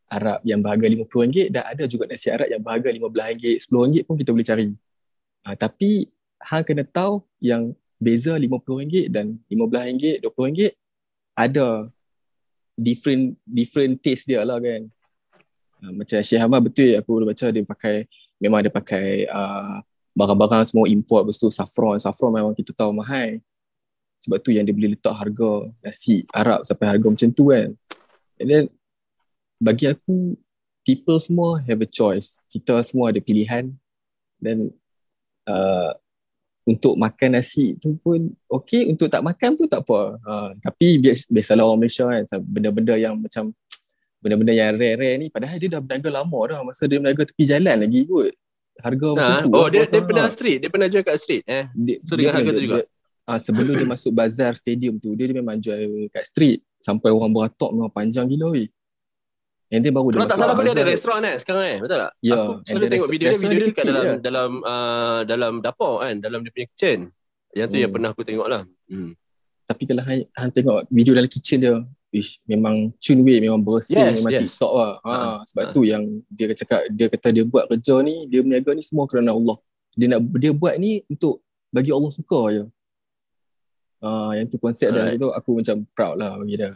Arab 0.08 0.40
yang 0.44 0.62
berharga 0.62 0.86
RM50 0.88 1.50
dan 1.50 1.64
ada 1.66 1.84
juga 1.86 2.06
nasi 2.06 2.30
Arab 2.30 2.48
yang 2.48 2.62
berharga 2.62 2.88
RM15 2.90 3.68
RM10 3.68 4.06
pun 4.06 4.16
kita 4.16 4.30
boleh 4.32 4.46
cari 4.46 4.66
ha, 5.46 5.54
tapi 5.54 6.10
hang 6.42 6.66
kena 6.66 6.84
tahu 6.84 7.22
yang 7.38 7.72
beza 8.02 8.36
RM50 8.36 9.14
dan 9.14 9.40
RM15 9.48 10.26
RM20 10.26 10.74
ada 11.38 11.88
different 12.76 13.40
different 13.48 14.02
taste 14.04 14.28
dia 14.28 14.44
lah 14.44 14.60
kan. 14.60 14.90
Ha, 15.80 15.92
macam 15.94 16.20
Syekh 16.20 16.42
Ahmad 16.42 16.62
betul 16.66 16.98
aku 16.98 17.24
baca 17.24 17.46
dia 17.54 17.64
pakai 17.64 17.96
memang 18.42 18.60
dia 18.66 18.74
pakai 18.74 19.30
uh, 19.32 19.80
barang-barang 20.16 20.64
semua 20.68 20.88
import 20.88 21.28
lepas 21.28 21.40
tu 21.40 21.48
saffron. 21.52 22.00
Saffron 22.00 22.32
memang 22.32 22.56
kita 22.56 22.76
tahu 22.76 22.92
mahal. 22.96 23.40
Sebab 24.24 24.42
tu 24.42 24.50
yang 24.50 24.66
dia 24.66 24.74
boleh 24.74 24.98
letak 24.98 25.14
harga 25.14 25.70
nasi 25.86 26.26
Arab 26.34 26.66
sampai 26.66 26.98
harga 26.98 27.08
macam 27.08 27.30
tu 27.30 27.54
kan. 27.54 27.70
And 28.42 28.48
then 28.48 28.64
bagi 29.62 29.86
aku 29.86 30.40
people 30.88 31.20
semua 31.20 31.62
have 31.64 31.84
a 31.84 31.90
choice. 31.90 32.42
Kita 32.50 32.82
semua 32.88 33.12
ada 33.12 33.20
pilihan. 33.22 33.76
Dan 34.40 34.72
uh, 35.50 35.92
untuk 36.66 36.98
makan 36.98 37.38
nasi 37.38 37.78
tu 37.78 37.94
pun 38.02 38.26
okey 38.50 38.90
untuk 38.90 39.06
tak 39.06 39.22
makan 39.22 39.54
pun 39.54 39.68
tak 39.70 39.86
apa 39.86 40.18
uh, 40.18 40.50
tapi 40.62 40.98
bias, 40.98 41.30
biasalah 41.30 41.62
orang 41.62 41.86
Malaysia 41.86 42.10
kan 42.10 42.26
benda-benda 42.42 42.94
yang 42.98 43.14
macam 43.22 43.54
benda-benda 44.18 44.54
yang 44.58 44.74
rare-rare 44.74 45.22
ni 45.22 45.28
padahal 45.30 45.58
dia 45.62 45.70
dah 45.78 45.82
berniaga 45.82 46.10
lama 46.10 46.40
dah 46.50 46.60
masa 46.66 46.90
dia 46.90 46.98
berniaga 46.98 47.24
tepi 47.30 47.44
jalan 47.46 47.78
lagi 47.86 48.02
kot 48.10 48.34
harga 48.82 49.08
macam 49.16 49.34
Ha? 49.40 49.44
tu 49.46 49.50
Oh, 49.56 49.66
lah 49.66 49.70
dia, 49.72 49.84
dia 49.88 50.04
pernah 50.04 50.28
street. 50.28 50.58
Dia 50.60 50.70
pernah 50.70 50.88
jual 50.92 51.04
kat 51.08 51.16
street. 51.16 51.44
Eh? 51.48 51.64
dia, 51.72 51.96
So, 52.04 52.20
dengan 52.20 52.36
harga 52.36 52.52
dia, 52.52 52.58
tu 52.60 52.64
juga? 52.68 52.76
dia, 52.84 52.86
ah, 53.24 53.40
sebelum 53.40 53.72
dia 53.72 53.88
masuk 53.88 54.12
bazar 54.12 54.52
stadium 54.60 55.00
tu 55.00 55.16
dia, 55.16 55.32
dia 55.32 55.38
memang 55.40 55.56
jual 55.56 55.80
kat 56.12 56.28
street 56.28 56.60
sampai 56.76 57.08
orang 57.08 57.32
beratok 57.32 57.72
memang 57.72 57.88
panjang 57.94 58.28
gila 58.28 58.52
weh 58.52 58.68
then 59.72 59.82
baru 59.90 60.08
dia 60.14 60.18
Kalau 60.22 60.30
tak 60.30 60.38
salah 60.38 60.54
pun 60.54 60.64
dia 60.64 60.74
ada 60.74 60.86
restoran 60.86 61.22
eh 61.26 61.36
sekarang 61.42 61.64
eh. 61.66 61.78
Betul 61.82 61.98
tak? 61.98 62.12
Ya, 62.22 62.34
Aku 62.38 62.52
selalu 62.62 62.86
tengok 62.92 63.10
video 63.10 63.28
dia, 63.28 63.38
video 63.38 63.50
dia 63.50 63.58
dia 63.58 63.70
dekat 63.74 63.86
dalam 63.86 64.06
dalam 64.22 64.50
uh, 64.62 65.20
dalam 65.26 65.54
dapur 65.60 65.94
kan, 66.06 66.16
dalam 66.22 66.40
dia 66.46 66.52
punya 66.54 66.68
kitchen. 66.70 67.00
Yang 67.56 67.68
tu 67.68 67.78
yang 67.78 67.84
Hmm. 67.88 67.96
pernah 67.98 68.10
aku 68.14 68.22
tengok 68.22 68.48
lah. 68.48 68.62
Hmm. 68.86 69.12
tapi 69.66 69.84
kalau 69.90 70.04
hang, 70.06 70.24
hang 70.30 70.52
tengok 70.54 70.78
video 70.94 71.14
dalam 71.18 71.26
kitchen 71.26 71.58
dia 71.58 71.76
Ish, 72.14 72.40
memang 72.48 72.94
cun 72.96 73.18
weh 73.26 73.42
memang 73.42 73.60
bersih 73.60 73.98
Yes, 73.98 74.22
memang 74.22 74.32
yes. 74.38 74.42
TikTok 74.48 74.72
lah 74.72 74.92
ha, 75.04 75.12
Ha, 75.12 75.30
sebab 75.44 75.64
ha. 75.68 75.72
tu 75.74 75.82
yang 75.84 76.04
dia 76.32 76.48
cakap 76.54 76.86
dia 76.88 77.10
kata 77.10 77.28
dia 77.34 77.44
buat 77.44 77.66
kerja 77.68 78.00
ni 78.00 78.30
dia 78.30 78.40
berniaga 78.40 78.72
ni 78.72 78.86
semua 78.86 79.04
kerana 79.04 79.34
Allah 79.34 79.58
dia 79.92 80.08
nak 80.08 80.22
dia 80.38 80.54
buat 80.56 80.78
ni 80.78 81.02
untuk 81.10 81.42
bagi 81.74 81.92
Allah 81.92 82.08
suka 82.08 82.40
je 82.54 82.64
ha, 84.00 84.32
yang 84.32 84.48
tu 84.48 84.62
konsep 84.62 84.94
dia 84.94 85.12
Alright. 85.12 85.20
tu 85.20 85.28
aku 85.28 85.50
macam 85.60 85.76
proud 85.92 86.16
lah 86.16 86.38
bagi 86.40 86.56
dia 86.56 86.72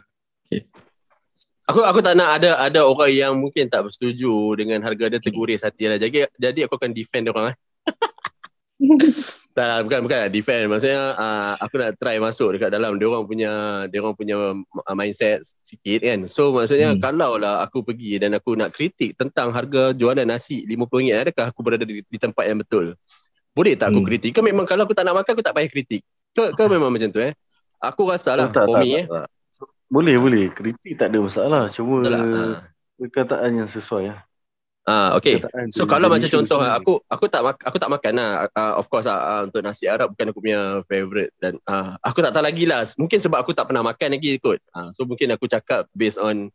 Aku 1.70 1.86
aku 1.86 2.02
tak 2.02 2.18
nak 2.18 2.42
ada 2.42 2.58
ada 2.58 2.82
orang 2.82 3.14
yang 3.14 3.32
mungkin 3.38 3.70
tak 3.70 3.86
bersetuju 3.86 4.58
dengan 4.58 4.82
harga 4.82 5.06
dia 5.06 5.20
terguris 5.22 5.62
hati 5.62 5.86
lah. 5.86 5.98
Jadi 6.02 6.26
jadi 6.34 6.66
aku 6.66 6.74
akan 6.74 6.90
defend 6.90 7.30
dia 7.30 7.32
orang 7.32 7.54
eh. 7.54 7.56
tak 9.56 9.66
lah, 9.66 9.78
bukan 9.86 9.98
bukan 10.02 10.18
defend 10.32 10.66
maksudnya 10.66 11.14
uh, 11.14 11.52
aku 11.62 11.74
nak 11.78 11.90
try 12.00 12.16
masuk 12.18 12.56
dekat 12.56 12.70
dalam 12.74 12.96
dia 12.98 13.06
orang 13.06 13.22
punya 13.28 13.50
dia 13.86 13.98
orang 14.02 14.16
punya 14.18 14.36
uh, 14.58 14.94
mindset 14.98 15.46
sikit 15.62 16.02
kan. 16.02 16.26
So 16.26 16.50
maksudnya 16.50 16.96
hmm. 16.96 16.98
kalau 16.98 17.38
lah 17.38 17.62
aku 17.62 17.86
pergi 17.86 18.18
dan 18.18 18.34
aku 18.34 18.58
nak 18.58 18.74
kritik 18.74 19.14
tentang 19.14 19.54
harga 19.54 19.94
jualan 19.94 20.26
nasi 20.26 20.66
RM50 20.66 21.22
adakah 21.22 21.46
aku 21.54 21.60
berada 21.62 21.86
di, 21.86 22.02
di 22.02 22.18
tempat 22.18 22.50
yang 22.50 22.58
betul? 22.58 22.98
Boleh 23.54 23.78
tak 23.78 23.94
aku 23.94 24.02
hmm. 24.02 24.08
kritik? 24.10 24.30
Ke 24.34 24.40
memang 24.42 24.66
kalau 24.66 24.90
aku 24.90 24.94
tak 24.94 25.06
nak 25.06 25.22
makan 25.22 25.38
aku 25.38 25.44
tak 25.46 25.54
payah 25.54 25.70
kritik? 25.70 26.02
Ke, 26.34 26.50
ke 26.50 26.62
memang 26.74 26.90
macam 26.90 27.10
tu 27.14 27.22
eh? 27.22 27.30
Aku 27.78 28.10
rasa 28.10 28.34
lah 28.34 28.50
Oh, 28.50 28.52
tak, 28.52 28.66
for 28.66 28.74
tak, 28.74 28.82
me 28.82 28.90
tak, 28.90 28.98
eh. 28.98 29.06
tak. 29.06 29.28
Boleh, 29.90 30.16
boleh. 30.22 30.46
Kritik 30.54 30.94
tak 30.94 31.10
ada 31.10 31.18
masalah. 31.18 31.62
Cuma 31.68 31.98
Betul 32.00 32.12
lah, 32.14 32.22
ha. 32.22 32.42
perkataan 32.94 33.50
yang 33.58 33.68
sesuai. 33.68 34.14
lah. 34.14 34.20
Ah, 34.88 35.12
okay. 35.18 35.36
Perkataan 35.38 35.66
tu 35.70 35.76
So 35.76 35.84
kalau 35.84 36.08
macam 36.08 36.30
contoh 36.30 36.62
sebenarnya. 36.62 36.80
aku 36.80 36.92
aku 37.04 37.24
tak 37.28 37.42
aku 37.62 37.76
tak 37.76 37.90
makan 37.92 38.12
lah 38.16 38.30
uh, 38.48 38.74
of 38.80 38.88
course 38.88 39.04
lah 39.04 39.18
uh, 39.20 39.40
untuk 39.46 39.60
nasi 39.60 39.84
Arab 39.84 40.16
bukan 40.16 40.32
aku 40.32 40.40
punya 40.40 40.80
favorite 40.88 41.30
dan 41.36 41.60
uh, 41.68 42.00
aku 42.00 42.24
tak 42.24 42.32
tahu 42.32 42.42
lagi 42.42 42.64
lah 42.64 42.80
mungkin 42.96 43.20
sebab 43.20 43.38
aku 43.44 43.52
tak 43.52 43.68
pernah 43.68 43.84
makan 43.84 44.08
lagi 44.16 44.40
kot 44.40 44.56
uh, 44.72 44.88
so 44.90 45.04
mungkin 45.04 45.30
aku 45.36 45.44
cakap 45.46 45.84
based 45.92 46.16
on 46.16 46.48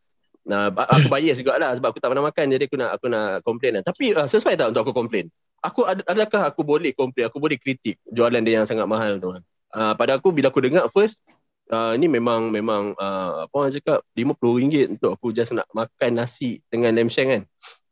uh, 0.50 0.70
aku 0.74 1.06
bias 1.06 1.38
juga 1.38 1.62
lah 1.62 1.78
sebab 1.78 1.94
aku 1.94 2.02
tak 2.02 2.10
pernah 2.12 2.26
makan 2.26 2.46
jadi 2.50 2.64
aku 2.66 2.76
nak 2.82 2.90
aku 2.98 3.06
nak 3.14 3.30
komplain 3.46 3.72
lah 3.80 3.84
tapi 3.86 4.12
uh, 4.18 4.26
sesuai 4.26 4.58
tak 4.58 4.74
untuk 4.74 4.90
aku 4.90 4.94
komplain 5.06 5.30
aku 5.62 5.86
ad- 5.86 6.06
adakah 6.10 6.50
aku 6.50 6.66
boleh 6.66 6.92
komplain 6.98 7.30
aku 7.30 7.38
boleh 7.38 7.62
kritik 7.62 8.02
jualan 8.10 8.42
dia 8.42 8.60
yang 8.60 8.68
sangat 8.68 8.90
mahal 8.90 9.22
tu 9.22 9.38
uh, 9.38 9.94
pada 9.94 10.18
aku 10.18 10.34
bila 10.34 10.50
aku 10.50 10.66
dengar 10.66 10.90
first 10.90 11.22
uh, 11.70 11.94
ni 11.96 12.06
memang 12.06 12.50
memang 12.50 12.94
uh, 12.94 13.46
apa 13.46 13.54
orang 13.56 13.72
cakap 13.72 14.00
RM50 14.14 14.98
untuk 14.98 15.12
aku 15.14 15.30
just 15.30 15.52
nak 15.52 15.66
makan 15.72 16.12
nasi 16.16 16.62
dengan 16.68 16.92
lamb 16.92 17.10
shank 17.10 17.30
kan. 17.30 17.44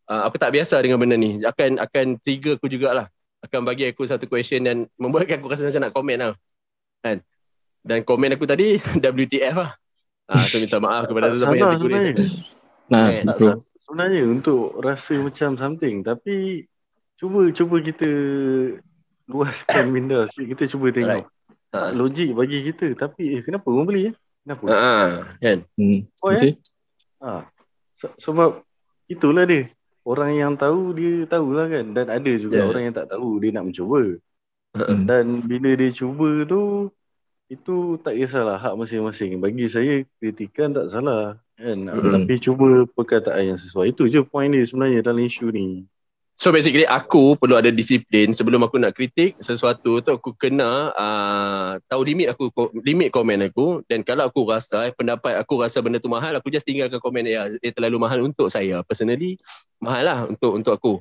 Uh, 0.04 0.28
aku 0.28 0.36
tak 0.36 0.52
biasa 0.52 0.78
dengan 0.84 1.00
benda 1.00 1.16
ni. 1.16 1.40
Akan 1.42 1.80
akan 1.80 2.20
trigger 2.20 2.60
aku 2.60 2.68
jugalah. 2.68 3.08
Akan 3.40 3.64
bagi 3.64 3.88
aku 3.88 4.04
satu 4.04 4.26
question 4.26 4.64
dan 4.64 4.78
membuatkan 5.02 5.40
aku 5.40 5.48
rasa 5.48 5.66
macam 5.66 5.82
nak 5.82 5.94
komen 5.94 6.18
lah 6.20 6.34
kan? 7.00 7.18
Dan 7.84 8.00
komen 8.02 8.36
aku 8.36 8.46
tadi 8.46 8.80
WTF 9.04 9.56
lah. 9.56 9.72
Ah, 10.24 10.40
so 10.40 10.56
minta 10.58 10.80
maaf 10.80 11.04
kepada 11.12 11.28
Tak 11.28 11.36
sesiapa 11.36 11.54
yang 11.54 11.72
tertulis. 11.76 12.00
sebenarnya. 12.00 12.16
Nah, 12.88 13.08
Eh, 13.12 13.22
Tak 13.28 13.60
sebenarnya 13.80 14.24
untuk 14.24 14.80
rasa 14.80 15.20
macam 15.20 15.50
something 15.56 16.00
tapi 16.00 16.64
cuba 17.20 17.52
cuba 17.52 17.76
kita 17.80 18.08
luaskan 19.26 19.86
minda. 19.90 20.28
Sikit. 20.28 20.48
kita 20.56 20.64
cuba 20.72 20.92
tengok 20.92 21.24
Ha. 21.74 21.90
tak 21.90 21.98
logik 21.98 22.30
bagi 22.32 22.62
kita 22.64 22.94
tapi 22.94 23.34
eh 23.34 23.42
kenapa 23.42 23.66
orang 23.68 23.88
beli 23.90 24.02
eh 24.10 24.16
kenapa 24.46 24.64
Ha, 24.70 24.94
kan? 25.42 25.58
Hmm. 25.74 26.06
oh, 26.22 26.30
eh? 26.30 26.38
Betul? 26.38 26.54
ha. 27.20 27.50
Se- 27.92 28.18
sebab 28.20 28.62
itulah 29.06 29.44
dia 29.44 29.74
orang 30.04 30.32
yang 30.34 30.54
tahu 30.54 30.94
dia 30.94 31.26
tahulah 31.26 31.66
kan 31.66 31.86
dan 31.92 32.08
ada 32.08 32.32
juga 32.36 32.62
Ya. 32.62 32.66
orang 32.66 32.84
yang 32.86 32.96
tak 32.96 33.10
tahu 33.10 33.42
dia 33.42 33.50
nak 33.52 33.66
mencuba 33.66 34.22
Ha, 34.74 34.90
dan 35.06 35.46
bila 35.46 35.70
dia 35.74 35.90
cuba 35.90 36.46
tu 36.46 36.90
itu 37.46 37.76
tak 38.02 38.18
kisahlah 38.18 38.58
hak 38.58 38.74
masing-masing 38.74 39.38
bagi 39.38 39.66
saya 39.66 40.02
kritikan 40.18 40.74
tak 40.74 40.90
salah 40.90 41.38
kan 41.54 41.78
Mm-mm. 41.78 42.10
tapi 42.10 42.38
cuba 42.38 42.82
perkataan 42.90 43.54
yang 43.54 43.60
sesuai 43.60 43.94
itu 43.94 44.10
je 44.10 44.22
point 44.22 44.50
dia 44.50 44.62
sebenarnya 44.62 45.06
dalam 45.06 45.22
isu 45.22 45.50
ni 45.50 45.86
So 46.34 46.50
basically 46.50 46.84
aku 46.84 47.38
perlu 47.38 47.56
ada 47.62 47.70
disiplin 47.70 48.34
sebelum 48.34 48.66
aku 48.66 48.82
nak 48.82 48.98
kritik 48.98 49.38
sesuatu 49.38 50.02
tu 50.02 50.10
aku 50.12 50.34
kena 50.34 50.90
uh, 50.92 51.72
tahu 51.86 52.02
limit 52.04 52.34
aku 52.34 52.50
limit 52.82 53.14
komen 53.14 53.48
aku. 53.48 53.86
Dan 53.86 54.02
kalau 54.02 54.28
aku 54.28 54.42
rasa 54.50 54.90
eh, 54.90 54.94
pendapat 54.98 55.38
aku 55.38 55.62
rasa 55.62 55.80
benda 55.80 56.02
tu 56.02 56.10
mahal 56.10 56.34
aku 56.36 56.50
just 56.50 56.66
tinggalkan 56.66 56.98
komen 56.98 57.24
ya 57.30 57.48
dia 57.62 57.72
terlalu 57.72 58.02
mahal 58.02 58.20
untuk 58.26 58.50
saya. 58.50 58.82
Personally 58.82 59.38
mahal 59.78 60.04
lah 60.04 60.20
untuk 60.26 60.52
untuk 60.58 60.74
aku. 60.74 60.94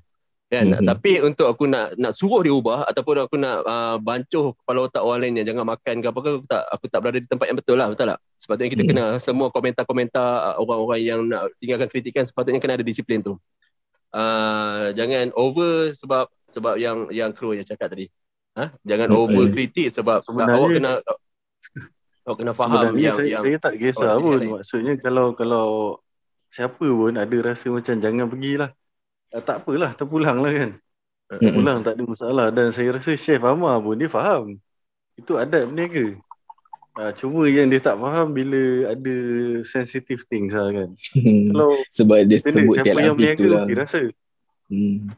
Kan? 0.52 0.68
Mhm. 0.68 0.84
tapi 0.84 1.16
untuk 1.24 1.48
aku 1.48 1.64
nak 1.64 1.96
nak 1.96 2.12
suruh 2.12 2.44
dia 2.44 2.52
ubah 2.52 2.84
ataupun 2.84 3.24
aku 3.24 3.40
nak 3.40 3.64
uh, 3.64 3.96
bancuh 3.96 4.52
kepala 4.52 4.84
otak 4.84 5.00
orang 5.00 5.24
lain 5.24 5.40
yang 5.40 5.56
jangan 5.56 5.64
makan 5.64 6.04
ke 6.04 6.06
apa 6.12 6.20
ke 6.20 6.28
aku 6.28 6.44
tak 6.44 6.62
aku 6.68 6.84
tak 6.92 6.98
berada 7.00 7.18
di 7.24 7.24
tempat 7.24 7.46
yang 7.48 7.56
betul 7.56 7.76
lah 7.80 7.88
betul 7.88 8.04
tak? 8.12 8.18
Sepatutnya 8.36 8.70
kita 8.76 8.84
Mhm. 8.84 8.90
kena 8.92 9.04
semua 9.16 9.48
komentar-komentar 9.48 10.28
uh, 10.52 10.54
orang-orang 10.60 11.00
yang 11.00 11.24
nak 11.24 11.48
tinggalkan 11.56 11.88
kritikan 11.88 12.28
sepatutnya 12.28 12.60
kena 12.60 12.76
ada 12.76 12.84
disiplin 12.84 13.24
tu 13.24 13.40
uh, 14.12 14.92
jangan 14.92 15.32
over 15.34 15.90
sebab 15.92 16.28
sebab 16.48 16.74
yang 16.76 17.08
yang 17.08 17.32
kru 17.32 17.56
yang 17.56 17.64
cakap 17.64 17.92
tadi. 17.92 18.06
Ha? 18.52 18.68
Jangan 18.84 19.08
Hmm, 19.08 19.20
over 19.24 19.44
kritik 19.48 19.88
sebab 19.88 20.20
Sebenarnya- 20.20 20.56
awak 20.60 20.68
kena 20.76 20.92
awak 22.22 22.36
kena 22.36 22.52
faham 22.52 22.92
yang 23.00 23.16
saya, 23.16 23.28
yang 23.34 23.42
saya 23.42 23.56
tak 23.58 23.74
kisah 23.80 24.14
pun. 24.20 24.38
lain. 24.38 24.50
Maksudnya 24.60 24.94
kalau 25.00 25.32
kalau 25.32 25.66
siapa 26.52 26.84
pun 26.84 27.16
ada 27.16 27.36
rasa 27.40 27.72
macam 27.72 27.96
jangan 27.96 28.26
pergilah. 28.28 28.70
Uh, 29.32 29.40
tak 29.40 29.64
apalah, 29.64 29.96
terpulang 29.96 30.44
lah 30.44 30.52
kan. 30.52 30.70
Mm-mm. 31.32 31.52
Pulang 31.56 31.80
tak 31.80 31.96
ada 31.96 32.04
masalah. 32.04 32.46
Dan 32.52 32.76
saya 32.76 32.92
rasa 32.92 33.16
Chef 33.16 33.40
Amar 33.40 33.80
pun 33.80 33.96
dia 33.96 34.12
faham. 34.12 34.60
Itu 35.16 35.40
adab 35.40 35.72
berniaga. 35.72 36.20
Uh, 36.92 37.08
cuma 37.16 37.48
yang 37.48 37.72
dia 37.72 37.80
tak 37.80 37.96
faham 37.96 38.36
bila 38.36 38.92
ada 38.92 39.16
sensitive 39.64 40.28
things 40.28 40.52
lah 40.52 40.68
kan. 40.68 40.88
Kalau 41.48 41.72
Sebab 41.88 42.16
dia 42.28 42.36
kena 42.36 42.52
sebut 42.60 42.74
siapa 42.76 42.98
yang 43.00 43.16
Aviv 43.16 43.32
tu 43.32 43.48
lah. 43.48 43.64
rasa. 43.64 44.00
Hmm. 44.68 45.08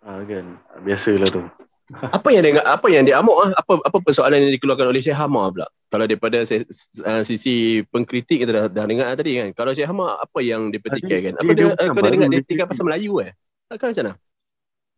Ah 0.00 0.24
kan. 0.24 0.44
Biasalah 0.80 1.28
tu. 1.28 1.44
apa 2.16 2.28
yang 2.28 2.44
dia 2.44 2.60
apa 2.60 2.86
yang 2.92 3.00
dia 3.00 3.16
amuk 3.16 3.36
ah? 3.36 3.48
apa 3.56 3.80
apa 3.80 3.96
persoalan 4.04 4.44
yang 4.44 4.52
dikeluarkan 4.52 4.92
oleh 4.92 5.00
Syekh 5.00 5.16
Hamar 5.16 5.56
pula 5.56 5.72
kalau 5.88 6.04
daripada 6.04 6.44
se- 6.44 6.68
uh, 7.00 7.24
sisi 7.24 7.80
pengkritik 7.88 8.44
kita 8.44 8.52
dah, 8.52 8.64
dah 8.68 8.84
dengar 8.84 9.08
tadi 9.16 9.40
kan 9.40 9.48
kalau 9.56 9.72
Syekh 9.72 9.88
Hamar 9.88 10.20
apa 10.20 10.36
yang 10.44 10.68
dia 10.68 10.84
petikkan 10.84 11.32
kan 11.32 11.34
apa 11.40 11.48
dia- 11.48 11.56
dia, 11.56 11.72
dia 11.72 11.88
dah 11.88 11.96
baru 11.96 12.12
dengar 12.12 12.28
dia 12.28 12.40
dia 12.40 12.44
tinggal 12.44 12.68
pasal 12.68 12.84
Melayu 12.84 13.24
eh 13.24 13.32
kan 13.72 13.88
macam 13.88 14.04
mana 14.04 14.12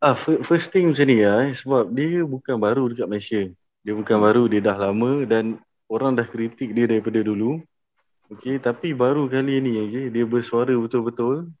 Ah, 0.03 0.15
fir- 0.19 0.43
first 0.43 0.67
thing 0.75 0.91
macam 0.91 1.05
ni 1.07 1.23
lah 1.23 1.47
eh, 1.47 1.55
sebab 1.55 1.95
dia 1.95 2.25
bukan 2.25 2.57
baru 2.57 2.89
dekat 2.89 3.05
Malaysia. 3.07 3.41
Dia 3.85 3.93
bukan 3.93 4.15
Hmm. 4.17 4.25
baru, 4.25 4.43
dia 4.49 4.59
dah 4.59 4.73
lama 4.75 5.11
dan 5.23 5.61
orang 5.91 6.15
dah 6.15 6.23
kritik 6.23 6.71
dia 6.71 6.87
daripada 6.87 7.19
dulu. 7.19 7.59
Okey, 8.31 8.63
tapi 8.63 8.95
baru 8.95 9.27
kali 9.27 9.59
ni 9.59 9.75
okay, 9.77 10.05
dia 10.07 10.23
bersuara 10.23 10.71
betul-betul 10.71 11.51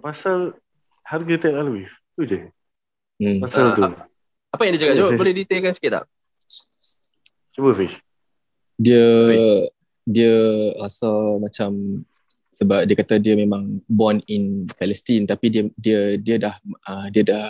pasal 0.00 0.56
harga 1.04 1.34
Tel 1.36 1.60
Aviv. 1.60 1.92
Tu 2.16 2.24
je. 2.24 2.38
Hmm. 3.20 3.44
Pasal 3.44 3.64
Ah, 3.68 3.74
tu. 3.76 3.82
apa 4.48 4.60
yang 4.64 4.72
dia 4.72 4.80
cakap 4.80 4.94
Jom, 4.96 5.04
saya- 5.06 5.20
boleh 5.20 5.34
detailkan 5.36 5.72
sikit 5.72 5.90
tak 5.92 6.04
Cuba 7.52 7.76
Fish. 7.76 8.00
Dia 8.80 9.04
Baik. 9.28 9.64
dia 10.02 10.34
rasa 10.80 11.12
macam 11.36 12.00
sebab 12.56 12.80
dia 12.84 12.96
kata 12.96 13.20
dia 13.20 13.36
memang 13.36 13.84
born 13.84 14.24
in 14.26 14.64
Palestine 14.74 15.28
tapi 15.28 15.52
dia 15.52 15.62
dia 15.76 16.16
dia 16.16 16.36
dah 16.40 16.54
uh, 16.88 17.06
dia 17.12 17.22
dah 17.22 17.46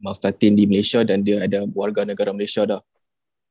mau 0.00 0.16
starting 0.16 0.56
di 0.56 0.64
Malaysia 0.64 1.04
dan 1.04 1.20
dia 1.20 1.44
ada 1.44 1.62
warga 1.70 2.02
negara 2.02 2.32
Malaysia 2.32 2.64
dah. 2.64 2.80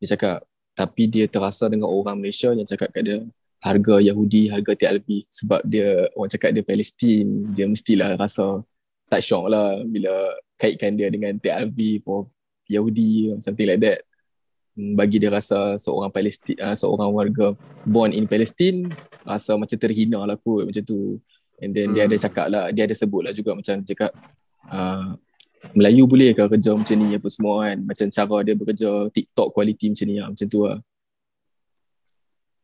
Dia 0.01 0.17
cakap 0.17 0.43
tapi 0.75 1.08
dia 1.12 1.28
terasa 1.28 1.68
dengan 1.68 1.92
orang 1.92 2.18
Malaysia 2.20 2.51
yang 2.56 2.68
cakap 2.68 2.90
kat 2.96 3.04
dia 3.04 3.18
harga 3.62 4.01
Yahudi, 4.01 4.50
harga 4.50 4.74
Aviv 4.90 5.30
sebab 5.30 5.62
dia 5.62 6.10
orang 6.18 6.32
cakap 6.34 6.50
dia 6.56 6.63
Palestin, 6.66 7.54
dia 7.54 7.70
mestilah 7.70 8.18
rasa 8.18 8.66
tak 9.06 9.22
syok 9.22 9.46
lah 9.54 9.84
bila 9.86 10.34
kaitkan 10.58 10.98
dia 10.98 11.13
dengan 11.13 11.38
Tel 11.38 11.70
Aviv 11.70 12.01
or 12.10 12.25
Yahudi 12.66 13.36
or 13.36 13.38
something 13.44 13.70
like 13.70 13.84
that. 13.84 14.01
Hmm, 14.74 14.96
Bagi 14.98 15.22
dia 15.22 15.30
rasa 15.30 15.78
seorang 15.78 16.10
Palestin, 16.10 16.58
uh, 16.58 16.74
seorang 16.74 17.12
warga 17.13 17.54
born 17.86 18.16
in 18.16 18.25
Palestine 18.25 18.90
rasa 19.22 19.54
macam 19.60 19.78
terhina 19.78 20.25
lah 20.25 20.40
kot 20.40 20.66
macam 20.66 20.82
tu. 20.82 21.22
And 21.62 21.75
then 21.78 21.94
dia 21.94 22.10
Hmm. 22.10 22.10
ada 22.10 22.18
cakap 22.18 22.48
lah, 22.50 22.74
dia 22.74 22.90
ada 22.90 22.96
sebut 22.98 23.22
lah 23.22 23.34
juga 23.36 23.54
macam 23.54 23.78
dia 23.84 23.88
cakap 23.94 24.12
uh, 24.74 25.13
Melayu 25.77 26.10
boleh 26.10 26.34
ke 26.34 26.44
kerja 26.58 26.74
macam 26.74 26.96
ni 26.98 27.13
apa 27.13 27.27
semua 27.30 27.53
kan. 27.70 27.77
Macam 27.86 28.08
cara 28.10 28.38
dia 28.41 28.53
bekerja 28.58 28.89
TikTok 29.13 29.48
quality 29.53 29.86
macam 29.94 30.06
ni 30.10 30.15
lah, 30.18 30.30
macam 30.34 30.48
tu 30.50 30.60
lah. 30.65 30.77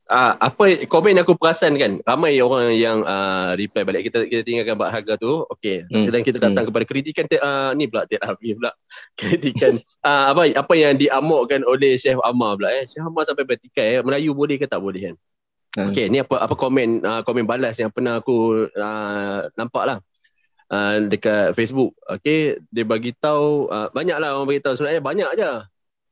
Ah, 0.08 0.40
apa 0.40 0.88
komen 0.88 1.20
yang 1.20 1.28
aku 1.28 1.36
perasan 1.36 1.76
kan? 1.76 2.00
Ramai 2.08 2.40
orang 2.40 2.72
yang 2.72 3.04
uh, 3.04 3.52
reply 3.60 3.84
balik. 3.84 4.08
Kita 4.08 4.24
kita 4.24 4.40
tinggalkan 4.40 4.80
bab 4.80 4.88
harga 4.88 5.20
tu 5.20 5.44
okey. 5.52 5.84
Hmm. 5.84 6.08
dan 6.08 6.24
kita 6.24 6.40
datang 6.40 6.64
kepada 6.72 6.88
kritikan 6.88 7.28
uh, 7.44 7.76
ni 7.76 7.92
pula 7.92 8.08
Tel 8.08 8.24
Aviv 8.24 8.56
pula. 8.56 8.72
Kritikan 9.20 9.76
uh, 10.08 10.32
apa 10.32 10.48
apa 10.56 10.74
yang 10.80 10.96
diamukkan 10.96 11.68
oleh 11.68 12.00
Chef 12.00 12.16
Amar 12.24 12.56
pula 12.56 12.72
eh. 12.72 12.88
Chef 12.88 13.04
Amar 13.04 13.28
sampai 13.28 13.44
bertikai 13.44 14.00
eh, 14.00 14.02
Melayu 14.02 14.32
boleh 14.32 14.56
ke 14.56 14.64
tak 14.64 14.80
boleh 14.80 15.12
kan? 15.12 15.16
Hmm. 15.76 15.92
okey 15.92 16.08
ni 16.08 16.24
apa 16.24 16.36
apa 16.40 16.56
komen 16.56 17.04
uh, 17.04 17.22
komen 17.28 17.44
balas 17.44 17.76
yang 17.76 17.92
pernah 17.92 18.24
aku 18.24 18.66
uh, 18.72 19.40
nampak 19.60 19.84
lah 19.84 19.98
uh, 20.72 20.96
dekat 21.08 21.56
Facebook. 21.56 21.96
Okey 22.08 22.62
dia 22.72 22.84
bagi 22.84 23.12
tahu 23.16 23.72
uh, 23.72 23.88
banyaklah 23.92 24.36
orang 24.36 24.48
bagi 24.48 24.62
tahu. 24.64 24.74
Sebenarnya 24.76 25.02
banyak 25.04 25.30
aja 25.38 25.50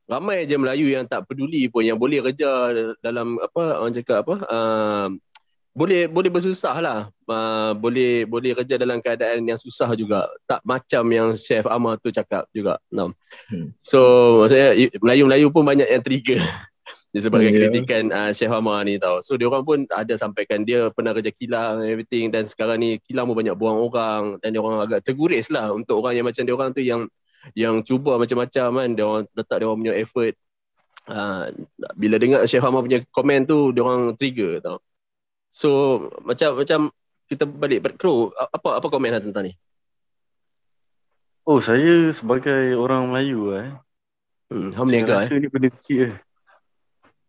ramai 0.06 0.46
je 0.46 0.54
Melayu 0.54 0.86
yang 0.86 1.02
tak 1.02 1.26
peduli 1.26 1.66
pun 1.66 1.82
yang 1.82 1.98
boleh 1.98 2.22
kerja 2.22 2.70
dalam 3.02 3.42
apa 3.42 3.82
orang 3.82 3.90
cakap 3.90 4.22
apa 4.22 4.36
uh, 4.46 5.08
boleh 5.76 6.08
boleh 6.08 6.30
bersusah 6.32 6.76
lah. 6.80 7.00
Uh, 7.26 7.76
boleh 7.76 8.24
boleh 8.24 8.56
kerja 8.56 8.80
dalam 8.80 9.02
keadaan 9.02 9.44
yang 9.44 9.60
susah 9.60 9.92
juga. 9.92 10.24
Tak 10.48 10.64
macam 10.64 11.04
yang 11.12 11.28
chef 11.36 11.68
Amar 11.68 12.00
tu 12.00 12.08
cakap 12.08 12.48
juga 12.54 12.80
no. 12.88 13.12
Hmm. 13.52 13.76
so 13.76 14.00
maksudnya 14.40 14.72
Melayu-Melayu 15.02 15.52
pun 15.52 15.62
banyak 15.66 15.88
yang 15.90 16.00
trigger 16.00 16.40
disebabkan 17.14 17.52
ya. 17.52 17.58
kritikan 17.66 18.04
uh, 18.10 18.30
Chef 18.34 18.50
Amar 18.50 18.82
ni 18.84 18.98
tau. 18.98 19.22
So 19.22 19.38
dia 19.38 19.46
orang 19.46 19.62
pun 19.62 19.78
ada 19.88 20.14
sampaikan 20.18 20.66
dia 20.66 20.90
pernah 20.90 21.14
kerja 21.14 21.32
kilang 21.32 21.82
and 21.82 21.90
everything 21.90 22.28
dan 22.28 22.46
sekarang 22.46 22.78
ni 22.82 22.90
kilang 23.06 23.26
pun 23.30 23.38
banyak 23.38 23.56
buang 23.56 23.78
orang 23.78 24.36
dan 24.42 24.52
dia 24.52 24.60
orang 24.60 24.84
agak 24.84 25.00
terguris 25.06 25.48
lah 25.48 25.72
untuk 25.72 26.02
orang 26.02 26.18
yang 26.18 26.26
macam 26.26 26.42
dia 26.42 26.54
orang 26.54 26.70
tu 26.74 26.82
yang 26.82 27.02
yang 27.54 27.78
cuba 27.86 28.18
macam-macam 28.18 28.66
kan 28.74 28.88
dia 28.92 29.04
orang 29.06 29.24
letak 29.32 29.56
dia 29.58 29.66
orang 29.66 29.80
punya 29.82 29.94
effort. 29.96 30.34
Uh, 31.06 31.46
bila 31.94 32.18
dengar 32.18 32.42
Chef 32.50 32.64
Amar 32.66 32.82
punya 32.82 32.98
komen 33.14 33.46
tu 33.46 33.70
dia 33.70 33.82
orang 33.86 34.14
trigger 34.18 34.58
tau. 34.60 34.78
So 35.54 35.68
macam 36.26 36.60
macam 36.60 36.80
kita 37.26 37.42
balik 37.46 37.98
Kro, 37.98 38.30
apa 38.34 38.78
apa 38.78 38.86
komen 38.86 39.10
lah 39.10 39.22
tentang 39.22 39.50
ni? 39.50 39.52
Oh, 41.46 41.62
saya 41.62 42.10
sebagai 42.10 42.74
orang 42.74 43.14
Melayu 43.14 43.54
eh. 43.54 43.70
Hmm, 44.50 44.74
Ham 44.74 44.86
Saya 44.90 44.94
niaga 44.98 45.12
eh. 45.14 45.18
rasa 45.22 45.34
ni 45.38 45.46
benda 45.46 45.70
kecil 45.70 45.98
eh. 46.10 46.14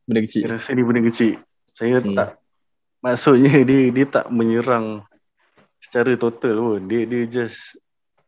Benda 0.07 0.23
kecil. 0.23 0.41
Saya 0.41 0.51
rasa 0.55 0.69
ni 0.71 0.81
benda 0.81 1.01
kecil. 1.03 1.33
Saya 1.67 1.99
Hmm. 1.99 2.15
tak 2.15 2.29
maksudnya 2.97 3.51
dia 3.69 3.91
dia 3.91 4.05
tak 4.07 4.25
menyerang 4.31 5.03
secara 5.77 6.15
total 6.15 6.55
pun. 6.57 6.81
Dia 6.87 7.03
dia 7.03 7.23
just 7.27 7.75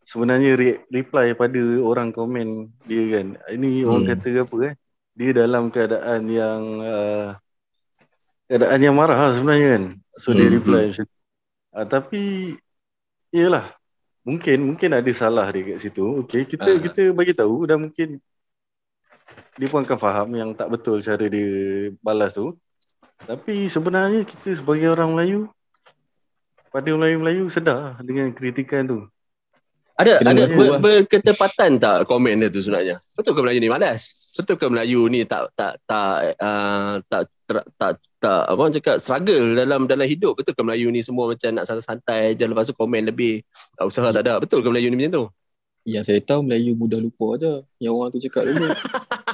sebenarnya 0.04 0.54
re, 0.54 0.70
reply 0.92 1.32
pada 1.34 1.62
orang 1.80 2.12
komen 2.12 2.68
dia 2.84 3.04
kan. 3.16 3.28
Ini 3.48 3.88
orang 3.88 4.04
Hmm. 4.06 4.12
kata 4.14 4.30
apa 4.44 4.56
eh? 4.68 4.74
Dia 5.16 5.30
dalam 5.34 5.68
keadaan 5.68 6.22
yang 6.28 6.62
uh, 6.80 7.28
keadaan 8.46 8.80
yang 8.82 8.96
marah 8.96 9.18
lah 9.18 9.32
sebenarnya 9.32 9.68
kan. 9.76 9.84
So 10.16 10.32
dia 10.32 10.48
Hmm, 10.48 10.56
reply 10.60 10.84
macam 10.90 11.06
tu. 11.06 11.16
Ah, 11.70 11.86
tapi 11.86 12.22
iyalah 13.30 13.72
mungkin 14.26 14.58
mungkin 14.66 14.90
ada 14.92 15.12
salah 15.14 15.48
dia 15.48 15.64
kat 15.64 15.80
situ. 15.80 16.04
Okey, 16.24 16.44
kita 16.44 16.70
Ah. 16.76 16.82
kita 16.82 17.14
bagi 17.14 17.32
tahu 17.32 17.64
dan 17.64 17.88
mungkin 17.88 18.18
dia 19.60 19.68
pun 19.68 19.84
akan 19.84 20.00
faham 20.00 20.28
yang 20.40 20.50
tak 20.56 20.72
betul 20.72 21.04
cara 21.04 21.28
dia 21.28 21.92
balas 22.00 22.32
tu. 22.32 22.56
Tapi 23.28 23.68
sebenarnya 23.68 24.24
kita 24.24 24.64
sebagai 24.64 24.96
orang 24.96 25.12
Melayu 25.12 25.52
pada 26.72 26.88
Melayu-Melayu 26.88 27.52
sedar 27.52 28.00
dengan 28.00 28.32
kritikan 28.32 28.88
tu. 28.88 29.00
Ada 30.00 30.24
Kena 30.24 30.32
ada 30.32 30.44
ber, 30.48 30.68
lah. 30.72 30.80
berketepatan 30.80 31.76
tak 31.76 32.08
komen 32.08 32.40
dia 32.40 32.48
tu 32.48 32.64
sebenarnya? 32.64 33.04
Betul 33.12 33.36
ke 33.36 33.40
Melayu 33.44 33.60
ni 33.60 33.68
malas? 33.68 34.16
Betul 34.32 34.56
ke 34.56 34.66
Melayu 34.72 35.12
ni 35.12 35.28
tak 35.28 35.52
tak 35.60 35.76
tak 35.84 36.40
uh, 36.40 37.04
tak, 37.12 37.24
tak 37.44 37.66
tak 37.76 37.92
tak 38.20 38.42
apa 38.48 38.56
orang 38.56 38.76
cakap 38.80 38.96
struggle 39.04 39.60
dalam 39.60 39.92
dalam 39.92 40.08
hidup? 40.08 40.40
Betul 40.40 40.56
ke 40.56 40.64
Melayu 40.64 40.88
ni 40.88 41.04
semua 41.04 41.28
macam 41.28 41.52
nak 41.52 41.68
santai-santai 41.68 42.32
je 42.40 42.48
lepas 42.48 42.64
tu 42.64 42.76
komen 42.80 43.12
lebih 43.12 43.44
uh, 43.76 43.92
usaha 43.92 44.08
tak 44.16 44.24
ada? 44.24 44.40
Betul 44.40 44.64
ke 44.64 44.72
Melayu 44.72 44.88
ni 44.88 45.04
macam 45.04 45.12
tu? 45.12 45.26
Yang 45.84 46.04
saya 46.08 46.20
tahu 46.24 46.48
Melayu 46.48 46.80
mudah 46.80 47.00
lupa 47.04 47.36
je. 47.36 47.60
Yang 47.84 47.94
orang 48.00 48.10
tu 48.16 48.20
cakap 48.24 48.44
dulu. 48.48 48.72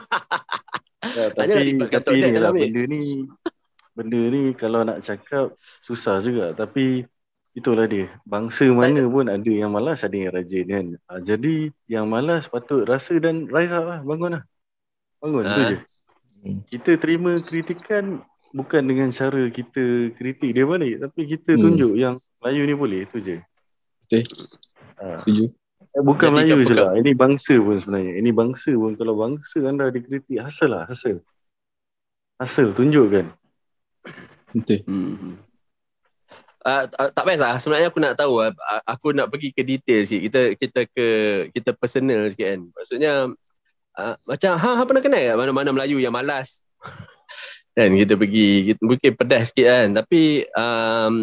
Ya, 1.05 1.29
tapi 1.31 1.79
tapi 1.85 2.15
ni 2.17 2.33
lah 2.35 2.51
benda 2.51 2.81
ni 2.83 3.01
benda 3.93 4.21
ni 4.27 4.41
kalau 4.51 4.81
nak 4.81 4.99
cakap 4.99 5.53
susah 5.79 6.19
juga 6.19 6.51
tapi 6.51 7.05
itulah 7.53 7.87
dia. 7.87 8.09
Bangsa 8.25 8.67
mana 8.67 9.05
pun 9.05 9.29
ada 9.29 9.47
yang 9.47 9.71
malas 9.71 10.03
ada 10.03 10.11
yang 10.11 10.33
rajin 10.33 10.65
kan. 10.65 10.85
Ah, 11.05 11.21
jadi 11.21 11.71
yang 11.85 12.03
malas 12.05 12.49
patut 12.49 12.83
rasa 12.83 13.15
dan 13.15 13.47
rise 13.47 13.71
up 13.71 13.85
lah 13.85 13.99
bangun 14.01 14.35
lah. 14.35 14.43
Bangun 15.21 15.45
tu 15.45 15.55
Ah. 15.55 15.67
je. 15.71 15.77
Hmm. 16.43 16.59
Kita 16.67 16.91
terima 16.97 17.31
kritikan 17.39 18.19
bukan 18.51 18.83
dengan 18.83 19.09
cara 19.09 19.47
kita 19.47 19.83
kritik 20.13 20.51
dia 20.51 20.65
balik 20.67 20.99
tapi 20.99 21.21
kita 21.27 21.55
Hmm. 21.55 21.63
tunjuk 21.63 21.93
yang 21.95 22.15
Melayu 22.41 22.61
ni 22.65 22.75
boleh 22.75 23.01
tu 23.07 23.17
je. 23.19 23.39
Betul. 24.03 24.21
Ah. 24.99 25.15
Setuju. 25.15 25.53
Eh, 25.95 26.03
Bukan 26.03 26.27
Jadi 26.27 26.35
Melayu 26.35 26.57
je 26.67 26.75
lah. 26.75 26.91
Ini 26.99 27.11
bangsa 27.15 27.55
pun 27.55 27.75
sebenarnya. 27.79 28.13
Ini 28.19 28.29
bangsa 28.35 28.71
pun. 28.75 28.91
Kalau 28.99 29.15
bangsa 29.15 29.57
anda 29.63 29.87
dikritik, 29.87 30.43
hasil 30.43 30.67
lah. 30.67 30.83
Hasil. 30.91 31.23
Hasil. 32.35 32.75
Tunjukkan. 32.75 33.31
Betul. 34.51 34.83
Hmm. 34.83 35.39
Uh, 36.65 36.83
tak 36.89 37.23
best 37.23 37.41
lah. 37.45 37.55
Sebenarnya 37.61 37.87
aku 37.93 37.99
nak 38.03 38.17
tahu. 38.19 38.43
Uh, 38.43 38.51
aku 38.83 39.15
nak 39.15 39.31
pergi 39.31 39.55
ke 39.55 39.63
detail 39.63 40.03
sikit. 40.03 40.21
Kita 40.27 40.41
kita 40.59 40.79
ke 40.91 41.07
kita 41.55 41.71
personal 41.71 42.27
sikit 42.27 42.47
kan. 42.51 42.61
Maksudnya 42.75 43.13
uh, 43.95 44.15
macam 44.27 44.51
ha, 44.59 44.69
ha 44.75 44.83
pernah 44.83 45.03
kenal 45.03 45.23
tak 45.23 45.37
mana-mana 45.39 45.69
Melayu 45.71 46.01
yang 46.01 46.11
malas? 46.11 46.65
kan 47.77 47.91
kita 47.91 48.15
pergi 48.17 48.73
kita, 48.73 48.81
mungkin 48.83 49.11
pedas 49.15 49.53
sikit 49.53 49.67
kan. 49.69 49.87
Tapi 50.03 50.43
um, 50.57 51.13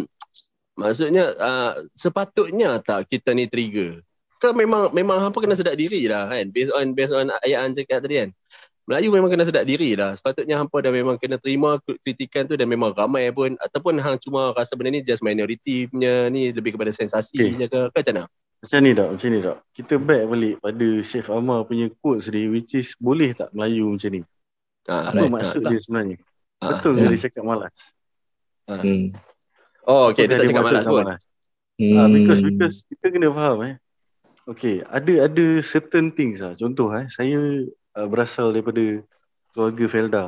maksudnya 0.80 1.24
uh, 1.36 1.72
sepatutnya 1.92 2.80
tak 2.80 3.10
kita 3.10 3.34
ni 3.34 3.50
trigger. 3.50 4.00
Kan 4.42 4.58
memang 4.58 4.90
memang 4.90 5.22
hampa 5.22 5.38
kena 5.38 5.54
sedar 5.54 5.78
diri 5.78 6.10
lah 6.10 6.26
kan. 6.26 6.50
Based 6.50 6.74
on 6.74 6.90
based 6.98 7.14
on 7.14 7.30
ayat 7.46 7.62
An 7.62 7.70
cakap 7.70 8.02
tadi 8.02 8.26
kan. 8.26 8.30
Melayu 8.82 9.14
memang 9.14 9.30
kena 9.30 9.46
sedar 9.46 9.62
diri 9.62 9.94
lah. 9.94 10.18
Sepatutnya 10.18 10.58
hampa 10.58 10.82
dah 10.82 10.90
memang 10.90 11.14
kena 11.14 11.38
terima 11.38 11.78
kritikan 12.02 12.50
tu 12.50 12.58
dan 12.58 12.66
memang 12.66 12.90
ramai 12.90 13.30
pun 13.30 13.54
ataupun 13.62 14.02
hang 14.02 14.18
cuma 14.18 14.50
rasa 14.50 14.74
benda 14.74 14.98
ni 14.98 15.06
just 15.06 15.22
minority 15.22 15.86
punya 15.86 16.26
ni 16.26 16.50
lebih 16.50 16.74
kepada 16.74 16.90
sensasi 16.90 17.38
Okay. 17.38 17.54
je 17.54 17.66
ke 17.70 17.80
ke 17.94 17.98
macam 18.02 18.14
mana? 18.18 18.24
Macam 18.62 18.78
ni 18.82 18.90
tak? 18.90 19.08
Macam 19.14 19.28
ni 19.30 19.38
tak? 19.38 19.56
Kita 19.70 19.94
back 20.02 20.22
balik 20.26 20.54
pada 20.58 20.88
Chef 21.06 21.26
Amar 21.30 21.62
punya 21.62 21.86
quotes 22.02 22.26
dia 22.26 22.50
which 22.50 22.74
is 22.74 22.94
boleh 22.98 23.30
tak 23.30 23.54
Melayu 23.54 23.94
macam 23.94 24.10
ni? 24.10 24.20
Ha, 24.90 24.94
Apa 25.10 25.18
right. 25.22 25.30
maksud 25.30 25.60
Ha, 25.62 25.70
dia 25.70 25.78
sebenarnya? 25.78 26.16
ha. 26.58 26.66
Betul 26.74 26.92
ke 26.98 27.02
dia 27.06 27.20
cakap 27.22 27.42
malas? 27.46 27.76
Hmm. 28.66 29.14
Oh 29.86 30.10
okay 30.10 30.26
Apa 30.26 30.30
dia 30.30 30.36
tak 30.38 30.42
dia 30.42 30.50
cakap 30.50 30.64
malas 30.66 30.84
pun. 30.86 31.04
Hmm. 31.78 31.96
Ah, 31.98 32.08
because 32.10 32.40
because 32.42 32.76
kita 32.90 33.06
kena 33.14 33.28
faham 33.30 33.58
eh. 33.62 33.74
Okay, 34.42 34.82
ada 34.90 35.30
ada 35.30 35.46
certain 35.62 36.10
things 36.10 36.42
lah. 36.42 36.58
Contoh 36.58 36.90
eh, 36.98 37.06
saya 37.06 37.62
uh, 37.94 38.06
berasal 38.10 38.50
daripada 38.50 39.06
keluarga 39.54 39.84
Felda. 39.86 40.24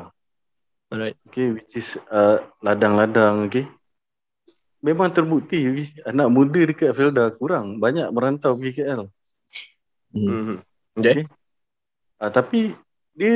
Alright. 0.95 1.19
Okay, 1.27 1.59
which 1.59 1.75
is 1.75 1.99
uh, 2.15 2.39
ladang-ladang, 2.63 3.51
okay. 3.51 3.67
Memang 4.85 5.11
terbukti 5.11 5.67
okay, 5.67 5.89
anak 6.07 6.29
muda 6.31 6.61
dekat 6.63 6.95
Felda 6.95 7.35
kurang. 7.35 7.83
Banyak 7.83 8.15
merantau 8.15 8.55
pergi 8.55 8.79
KL. 8.79 9.03
Hmm. 10.15 10.31
Hmm. 10.31 10.59
Okay. 10.95 11.27
Uh, 12.23 12.31
tapi 12.31 12.79
dia 13.19 13.35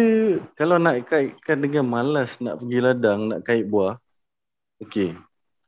kalau 0.55 0.79
nak 0.79 1.11
kaitkan 1.11 1.59
dengan 1.59 1.91
malas 1.91 2.39
nak 2.39 2.63
pergi 2.63 2.79
ladang, 2.79 3.35
nak 3.35 3.41
kait 3.43 3.67
buah, 3.67 3.99
okay. 4.79 5.19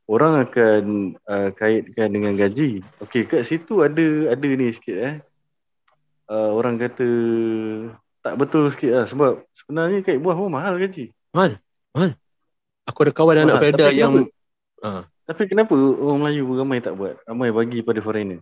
Orang 0.09 0.43
akan 0.43 0.83
uh, 1.23 1.49
kaitkan 1.55 2.09
dengan 2.11 2.33
gaji. 2.35 2.83
Okay, 2.99 3.23
kat 3.23 3.47
situ 3.47 3.79
ada 3.85 4.33
ada 4.33 4.47
ni 4.47 4.73
sikit 4.73 4.97
eh. 4.97 5.15
Uh, 6.27 6.51
orang 6.55 6.79
kata 6.79 7.07
tak 8.21 8.35
betul 8.39 8.71
sikit 8.71 8.91
lah 8.91 9.05
sebab 9.07 9.43
sebenarnya 9.51 9.99
kait 10.03 10.19
buah 10.19 10.35
pun 10.35 10.51
mahal 10.51 10.75
gaji. 10.79 11.11
Aku 12.87 13.07
ada 13.07 13.13
kawan 13.13 13.45
anak 13.45 13.55
Mahal. 13.55 13.63
Felda 13.63 13.85
Tapi 13.87 13.97
yang 13.97 14.13
kenapa? 14.15 14.31
ah 14.83 15.03
Tapi 15.29 15.43
kenapa 15.47 15.73
orang 15.77 16.19
Melayu 16.19 16.43
pun 16.49 16.55
ramai 16.59 16.79
tak 16.83 16.93
buat? 16.97 17.15
Ramai 17.23 17.49
bagi 17.55 17.79
pada 17.85 17.99
foreigner. 18.03 18.41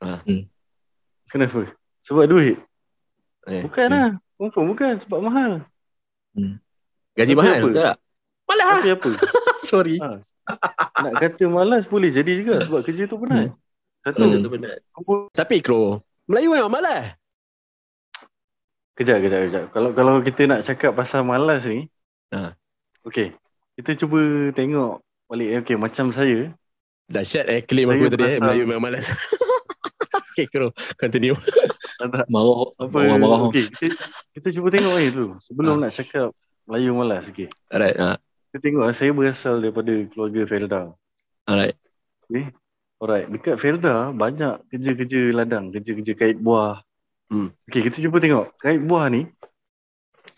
Ah. 0.00 0.22
Hmm. 0.24 0.48
Kenapa? 1.28 1.66
Sebab 2.06 2.24
duit? 2.30 2.56
eh, 3.50 3.62
Bukan 3.66 3.88
lah. 3.90 4.10
Confirm 4.38 4.66
bukan. 4.70 4.94
Sebab 5.02 5.18
mahal. 5.20 5.52
gaji 7.16 7.32
Tapi 7.32 7.36
mahal 7.36 7.52
apa? 7.52 7.60
betul 7.60 7.72
tak? 7.74 7.94
Malah. 8.46 8.68
Tapi 8.80 8.90
apa? 8.94 9.10
Sorry. 9.68 9.96
ha. 10.00 10.20
Nak 10.96 11.12
kata 11.18 11.44
malas 11.50 11.84
boleh 11.86 12.10
jadi 12.10 12.32
juga. 12.40 12.62
Sebab 12.62 12.80
kerja 12.86 13.04
tu 13.04 13.18
penat. 13.18 13.52
Satu. 14.06 14.22
Betul 14.22 14.38
tu 14.38 14.50
benar. 14.54 14.74
Kumpul. 14.94 15.18
Tapi 15.34 15.58
Kro, 15.58 15.98
Melayu 16.30 16.54
memang 16.54 16.70
malas. 16.70 17.18
Kejap, 18.96 19.18
kejap, 19.20 19.40
kejap. 19.50 19.64
Kalau 19.74 19.90
kalau 19.92 20.14
kita 20.24 20.46
nak 20.48 20.64
cakap 20.64 20.94
pasal 20.96 21.26
malas 21.26 21.66
ni. 21.66 21.90
Ha. 22.32 22.54
Okay. 23.04 23.34
Kita 23.76 23.92
cuba 23.98 24.50
tengok 24.56 25.04
balik. 25.28 25.66
Okay, 25.66 25.76
macam 25.76 26.14
saya. 26.14 26.54
Dahsyat 27.06 27.46
eh 27.46 27.60
claim 27.62 27.86
aku 27.86 28.10
tadi 28.10 28.24
eh 28.24 28.38
Melayu 28.40 28.62
memang 28.64 28.88
malas. 28.88 29.10
okay 30.32 30.46
Kro, 30.48 30.70
continue. 30.96 31.36
Marah. 32.30 32.72
apa, 32.78 32.96
Orang 32.98 33.20
marah. 33.20 33.40
okay, 33.50 33.68
kita, 33.68 33.94
kita 34.38 34.48
cuba 34.54 34.68
tengok 34.70 34.94
ni 34.96 35.08
dulu. 35.12 35.28
Sebelum 35.42 35.76
Ha. 35.76 35.82
nak 35.86 35.92
cakap 35.92 36.28
Melayu 36.64 36.90
malas. 36.94 37.26
Okay. 37.28 37.50
Alright. 37.68 37.98
ah. 38.00 38.16
Kita 38.56 38.72
tengok 38.72 38.88
saya 38.96 39.12
berasal 39.12 39.60
daripada 39.60 39.92
keluarga 40.08 40.48
Felda. 40.48 40.80
Alright. 41.44 41.76
Alright, 42.96 43.28
dekat 43.28 43.60
Felda 43.60 44.08
banyak 44.08 44.64
kerja-kerja 44.72 45.36
ladang, 45.36 45.68
kerja-kerja 45.68 46.16
kait 46.16 46.40
buah. 46.40 46.80
Hmm. 47.28 47.52
Okey, 47.68 47.84
kita 47.84 48.00
cuba 48.00 48.16
tengok. 48.16 48.56
Kait 48.56 48.80
buah 48.80 49.12
ni 49.12 49.28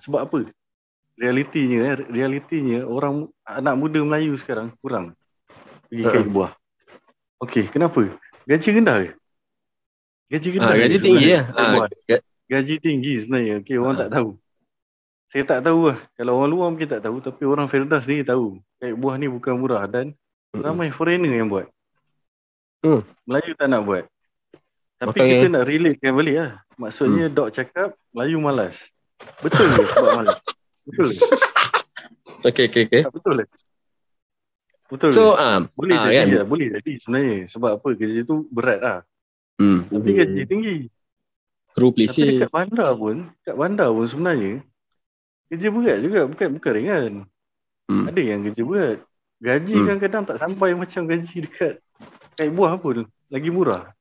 sebab 0.03 0.27
apa? 0.27 0.51
Realitinya, 1.15 1.95
eh, 1.95 2.03
realitinya 2.11 2.83
orang 2.91 3.31
anak 3.47 3.79
muda 3.79 4.03
Melayu 4.03 4.35
sekarang 4.35 4.75
kurang 4.83 5.15
pergi 5.87 6.03
Ha. 6.03 6.11
kait 6.11 6.27
buah. 6.27 6.51
Okey, 7.39 7.71
kenapa? 7.71 8.03
Gaji 8.51 8.69
rendah 8.83 8.97
ke? 8.99 9.11
Gaji 10.27 10.49
rendah. 10.59 10.67
Ah, 10.67 10.75
ke 10.75 10.83
gaji 10.83 10.99
tinggi 10.99 11.27
ya. 11.31 11.43
ga- 12.11 12.27
Gaji 12.51 12.75
tinggi 12.83 13.13
sebenarnya. 13.23 13.63
Okey, 13.63 13.79
orang 13.79 13.95
Ha. 13.95 14.03
tak 14.03 14.11
tahu. 14.11 14.35
Saya 15.29 15.45
tak 15.45 15.61
tahu 15.61 15.93
lah. 15.93 15.99
Kalau 16.17 16.41
orang 16.41 16.51
luar 16.51 16.67
mungkin 16.73 16.89
tak 16.89 17.05
tahu. 17.05 17.21
Tapi 17.21 17.43
orang 17.45 17.69
Felda 17.69 18.01
sendiri 18.01 18.25
tahu. 18.25 18.57
Kait 18.81 18.97
buah 18.97 19.21
ni 19.21 19.29
bukan 19.29 19.61
murah 19.61 19.85
dan 19.85 20.17
ramai 20.57 20.89
foreigner 20.89 21.29
yang 21.29 21.53
buat. 21.53 21.69
Hmm. 22.81 23.05
Melayu 23.29 23.53
tak 23.53 23.69
nak 23.69 23.85
buat. 23.85 24.05
Tapi 24.99 25.15
Makanya- 25.15 25.33
kita 25.37 25.47
nak 25.53 25.65
relatekan 25.69 26.13
balik 26.17 26.37
lah. 26.41 26.51
Maksudnya 26.81 27.27
Hmm. 27.29 27.35
Dok 27.37 27.49
cakap 27.53 27.89
Melayu 28.17 28.39
malas. 28.41 28.77
Betul 29.45 29.67
ke 29.69 29.83
sebab 29.93 30.13
malas? 30.17 30.39
Betul 30.89 31.09
ke? 31.13 31.23
Okay, 32.49 32.65
okay, 32.71 32.83
okay. 32.87 33.03
Tak 33.03 33.13
betul 33.13 33.35
lah. 33.43 33.49
Betul. 34.89 35.11
So, 35.13 35.35
ke? 35.37 35.43
ah, 35.43 35.59
boleh 35.75 35.97
ah, 35.99 36.03
jadi 36.09 36.17
kan? 36.17 36.27
lah, 36.39 36.47
boleh 36.49 36.67
jadi 36.81 36.93
sebenarnya. 37.03 37.39
Sebab 37.51 37.71
apa? 37.83 37.89
Kerja 37.99 38.21
tu 38.25 38.47
berat 38.49 38.81
lah. 38.81 38.99
Hmm. 39.59 39.85
Tapi 39.91 40.11
gaji 40.17 40.43
tinggi. 40.49 40.77
Kru 41.75 41.93
Tapi 41.93 41.97
plesir. 42.09 42.41
dekat 42.41 42.51
bandar 42.55 42.91
pun, 42.97 43.29
kat 43.45 43.55
bandar 43.59 43.93
pun 43.93 44.07
sebenarnya 44.09 44.65
kerja 45.49 45.69
berat 45.73 45.99
juga, 46.05 46.21
bukan 46.29 46.49
bukan 46.61 46.73
ringan. 46.77 47.13
Hmm. 47.89 48.05
Ada 48.09 48.21
yang 48.21 48.41
kerja 48.45 48.63
berat. 48.65 48.99
Gaji 49.39 49.75
Hmm. 49.75 49.85
kadang-kadang 49.87 50.23
tak 50.29 50.39
sampai 50.43 50.75
macam 50.75 51.03
gaji 51.09 51.37
dekat 51.47 51.75
kain 52.37 52.53
buah 52.53 52.77
pun. 52.79 53.07
Lagi 53.29 53.49
murah. 53.53 53.93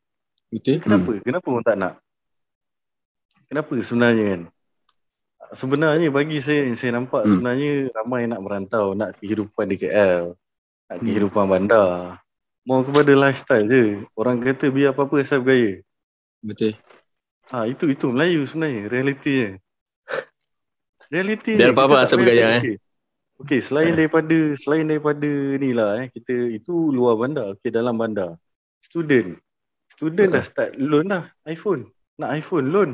Betul. 0.47 0.79
Kenapa? 0.79 1.11
Kenapa 1.19 1.45
orang 1.51 1.65
tak 1.65 1.77
nak? 1.77 1.93
Kenapa 3.47 3.73
sebenarnya 3.79 4.23
kan? 4.27 4.41
Sebenarnya 5.55 6.07
bagi 6.11 6.43
saya, 6.43 6.67
saya 6.75 6.99
nampak 6.99 7.23
Hmm. 7.23 7.39
sebenarnya 7.39 7.71
ramai 7.95 8.27
nak 8.27 8.43
merantau, 8.43 8.91
nak 8.91 9.15
kehidupan 9.19 9.71
di 9.71 9.79
KL. 9.79 10.35
Nak 10.91 10.97
Hmm. 10.99 11.05
kehidupan 11.07 11.45
bandar. 11.47 12.19
Mau 12.67 12.83
kepada 12.83 13.15
lifestyle 13.15 13.63
je. 13.67 13.83
Orang 14.11 14.43
kata 14.43 14.67
biar 14.67 14.91
apa-apa 14.91 15.23
asal 15.23 15.39
bergaya. 15.39 15.79
Betul. 16.43 16.75
Ha, 17.47 17.63
itu 17.63 17.87
itu 17.87 18.11
Melayu 18.11 18.43
sebenarnya 18.43 18.91
realitinya. 18.91 19.55
Realiti 21.07 21.55
ni, 21.55 21.63
apa-apa 21.63 22.03
asal 22.03 22.19
bergaya, 22.19 22.59
eh. 22.59 22.63
Okey, 22.63 22.75
okay, 23.37 23.59
selain 23.61 23.93
daripada 23.93 24.33
selain 24.57 24.89
daripada 24.89 25.29
ni 25.61 25.69
lah 25.69 26.01
eh 26.01 26.09
kita 26.09 26.57
itu 26.57 26.89
luar 26.89 27.21
bandar, 27.21 27.53
okey 27.53 27.69
dalam 27.69 27.93
bandar. 27.93 28.33
Student. 28.81 29.37
Student 29.93 30.29
dah 30.33 30.43
start 30.43 30.73
loan 30.81 31.13
dah 31.13 31.29
iPhone. 31.45 31.85
Nak 32.17 32.33
iPhone 32.33 32.73
loan. 32.73 32.89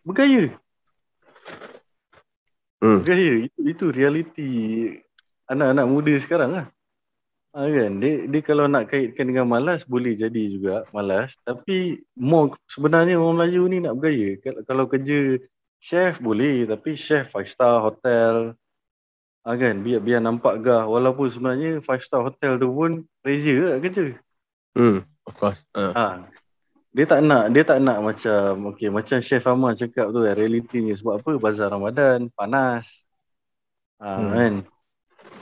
Bergaya. 0.00 0.48
Hmm. 2.80 3.04
Bergaya. 3.04 3.44
Itu 3.44 3.60
itu 3.68 3.84
realiti 3.92 4.50
anak-anak 5.52 5.86
muda 5.86 6.14
sekarang 6.16 6.50
lah. 6.56 6.66
Ha, 7.56 7.68
kan? 7.72 8.00
Dia, 8.00 8.28
dia 8.28 8.40
kalau 8.44 8.68
nak 8.68 8.92
kaitkan 8.92 9.32
dengan 9.32 9.48
malas 9.48 9.84
boleh 9.88 10.12
jadi 10.12 10.42
juga 10.52 10.84
malas 10.92 11.32
tapi 11.40 12.04
more 12.12 12.52
sebenarnya 12.68 13.16
orang 13.16 13.44
Melayu 13.44 13.64
ni 13.68 13.80
nak 13.80 13.96
bergaya. 13.96 14.40
Kalau, 14.40 14.60
kalau 14.68 14.84
kerja 14.88 15.40
chef 15.78 16.18
boleh 16.18 16.66
tapi 16.66 16.94
chef 16.94 17.30
five 17.30 17.46
star 17.46 17.78
hotel 17.80 18.56
ha, 19.42 19.54
kan 19.54 19.78
biar 19.78 20.00
biar 20.00 20.18
nampak 20.18 20.58
gah 20.58 20.84
walaupun 20.84 21.28
sebenarnya 21.28 21.78
five 21.80 22.02
star 22.02 22.22
hotel 22.22 22.56
tu 22.56 22.68
pun 22.68 22.90
pressure 23.22 23.74
lah 23.74 23.78
kerja. 23.78 24.16
Hmm. 24.74 25.06
Of 25.26 25.34
course. 25.36 25.62
Ah. 25.74 25.92
Ha. 25.94 26.04
Dia 26.90 27.04
tak 27.04 27.20
nak 27.20 27.50
dia 27.50 27.62
tak 27.62 27.78
nak 27.78 28.00
macam 28.00 28.72
okey 28.72 28.88
macam 28.88 29.20
chef 29.20 29.44
Amar 29.44 29.72
cakap 29.72 30.08
tu 30.08 30.24
kan 30.24 30.32
realitinya 30.32 30.94
sebab 30.94 31.20
apa 31.20 31.30
bazar 31.36 31.68
Ramadan 31.68 32.30
panas. 32.32 32.86
Ha, 33.96 34.06
Hmm. 34.16 34.32
kan. 34.32 34.54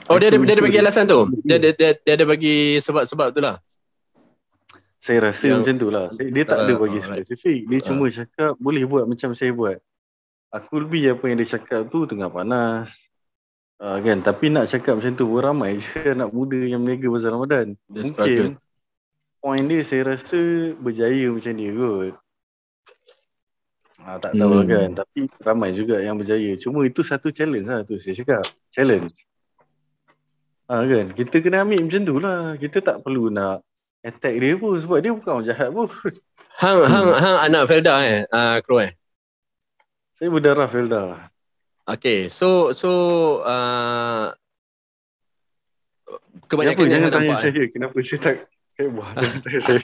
Oh, 0.05 0.21
dia 0.21 0.29
ada, 0.29 0.37
dia 0.37 0.53
ada 0.53 0.61
bagi 0.61 0.77
alasan 0.77 1.09
tu? 1.09 1.19
Dia, 1.41 1.57
dia, 1.57 1.73
dia, 1.73 1.97
dia 1.97 2.13
ada 2.13 2.25
bagi 2.25 2.77
sebab-sebab 2.77 3.33
tu 3.33 3.41
lah? 3.41 3.57
Saya 5.01 5.29
rasa 5.29 5.49
Yang- 5.49 5.65
macam 5.65 5.75
tu 5.77 5.87
lah. 5.89 6.05
Saya- 6.13 6.29
Dia 6.29 6.43
tak 6.45 6.57
ada 6.61 6.73
Ah, 6.73 6.77
bagi 6.77 6.99
alright. 7.01 7.25
spesifik. 7.25 7.59
Dia 7.65 7.77
Ah. 7.77 7.85
cuma 7.89 8.05
cakap 8.09 8.53
boleh 8.57 8.83
buat 8.85 9.03
macam 9.05 9.29
saya 9.33 9.49
buat. 9.49 9.77
Aku 10.55 10.79
lebih 10.79 11.11
apa 11.11 11.23
yang 11.27 11.37
dia 11.37 11.59
cakap 11.59 11.91
tu 11.91 12.07
tengah 12.07 12.31
panas. 12.31 12.87
Uh, 13.75 13.99
kan 13.99 14.23
tapi 14.23 14.47
nak 14.47 14.71
cakap 14.71 14.95
macam 14.95 15.11
tu 15.13 15.27
pun 15.27 15.43
ramai 15.43 15.75
je 15.75 15.91
anak 16.15 16.31
muda 16.31 16.55
yang 16.55 16.79
meniaga 16.79 17.11
pasal 17.11 17.35
Ramadan. 17.35 17.67
Dia 17.91 18.01
Mungkin 18.07 18.11
struggle. 18.15 18.51
point 19.43 19.65
dia 19.67 19.81
saya 19.83 20.15
rasa 20.15 20.39
berjaya 20.79 21.27
macam 21.27 21.53
dia 21.53 21.71
kot. 21.75 22.13
Ha, 23.99 24.21
tak 24.21 24.31
tahu 24.31 24.61
Hmm. 24.61 24.69
kan 24.69 24.89
tapi 24.95 25.19
ramai 25.41 25.69
juga 25.73 25.99
yang 25.99 26.15
berjaya. 26.15 26.55
Cuma 26.55 26.85
itu 26.85 27.03
satu 27.03 27.33
challenge 27.35 27.67
lah 27.67 27.83
tu 27.83 27.99
saya 27.99 28.15
cakap. 28.15 28.43
Challenge. 28.71 29.11
Ha, 30.65 30.73
kan 30.81 31.05
kita 31.11 31.35
kena 31.43 31.67
ambil 31.67 31.83
macam 31.83 32.01
tu 32.01 32.15
lah. 32.17 32.55
Kita 32.55 32.79
tak 32.79 33.03
perlu 33.03 33.27
nak 33.27 33.59
attack 34.01 34.39
dia 34.39 34.55
pun 34.55 34.79
sebab 34.79 34.97
dia 35.03 35.11
bukan 35.11 35.31
orang 35.35 35.47
jahat 35.51 35.69
pun. 35.69 35.91
Hang, 36.63 36.87
hang, 36.87 37.11
hang 37.11 37.37
anak 37.51 37.67
Felda 37.67 37.95
eh? 38.07 38.23
Uh, 38.31 38.63
Kro 38.63 38.79
eh? 38.79 38.95
Saya 40.15 40.29
berdarah 40.29 40.65
Felda. 40.65 41.03
Okay, 41.85 42.27
so 42.27 42.71
so 42.71 42.89
uh, 43.41 44.31
Kenapa 46.45 46.47
kebanyakan 46.47 46.81
yang 46.81 46.91
jangan 46.91 47.09
tanya 47.09 47.25
nampak. 47.25 47.37
eh. 47.37 47.41
saya 47.43 47.63
kenapa 47.67 47.95
saya 47.99 48.19
tak 48.19 48.35
kayak 48.75 48.89
buah 48.91 49.09
saya. 49.65 49.79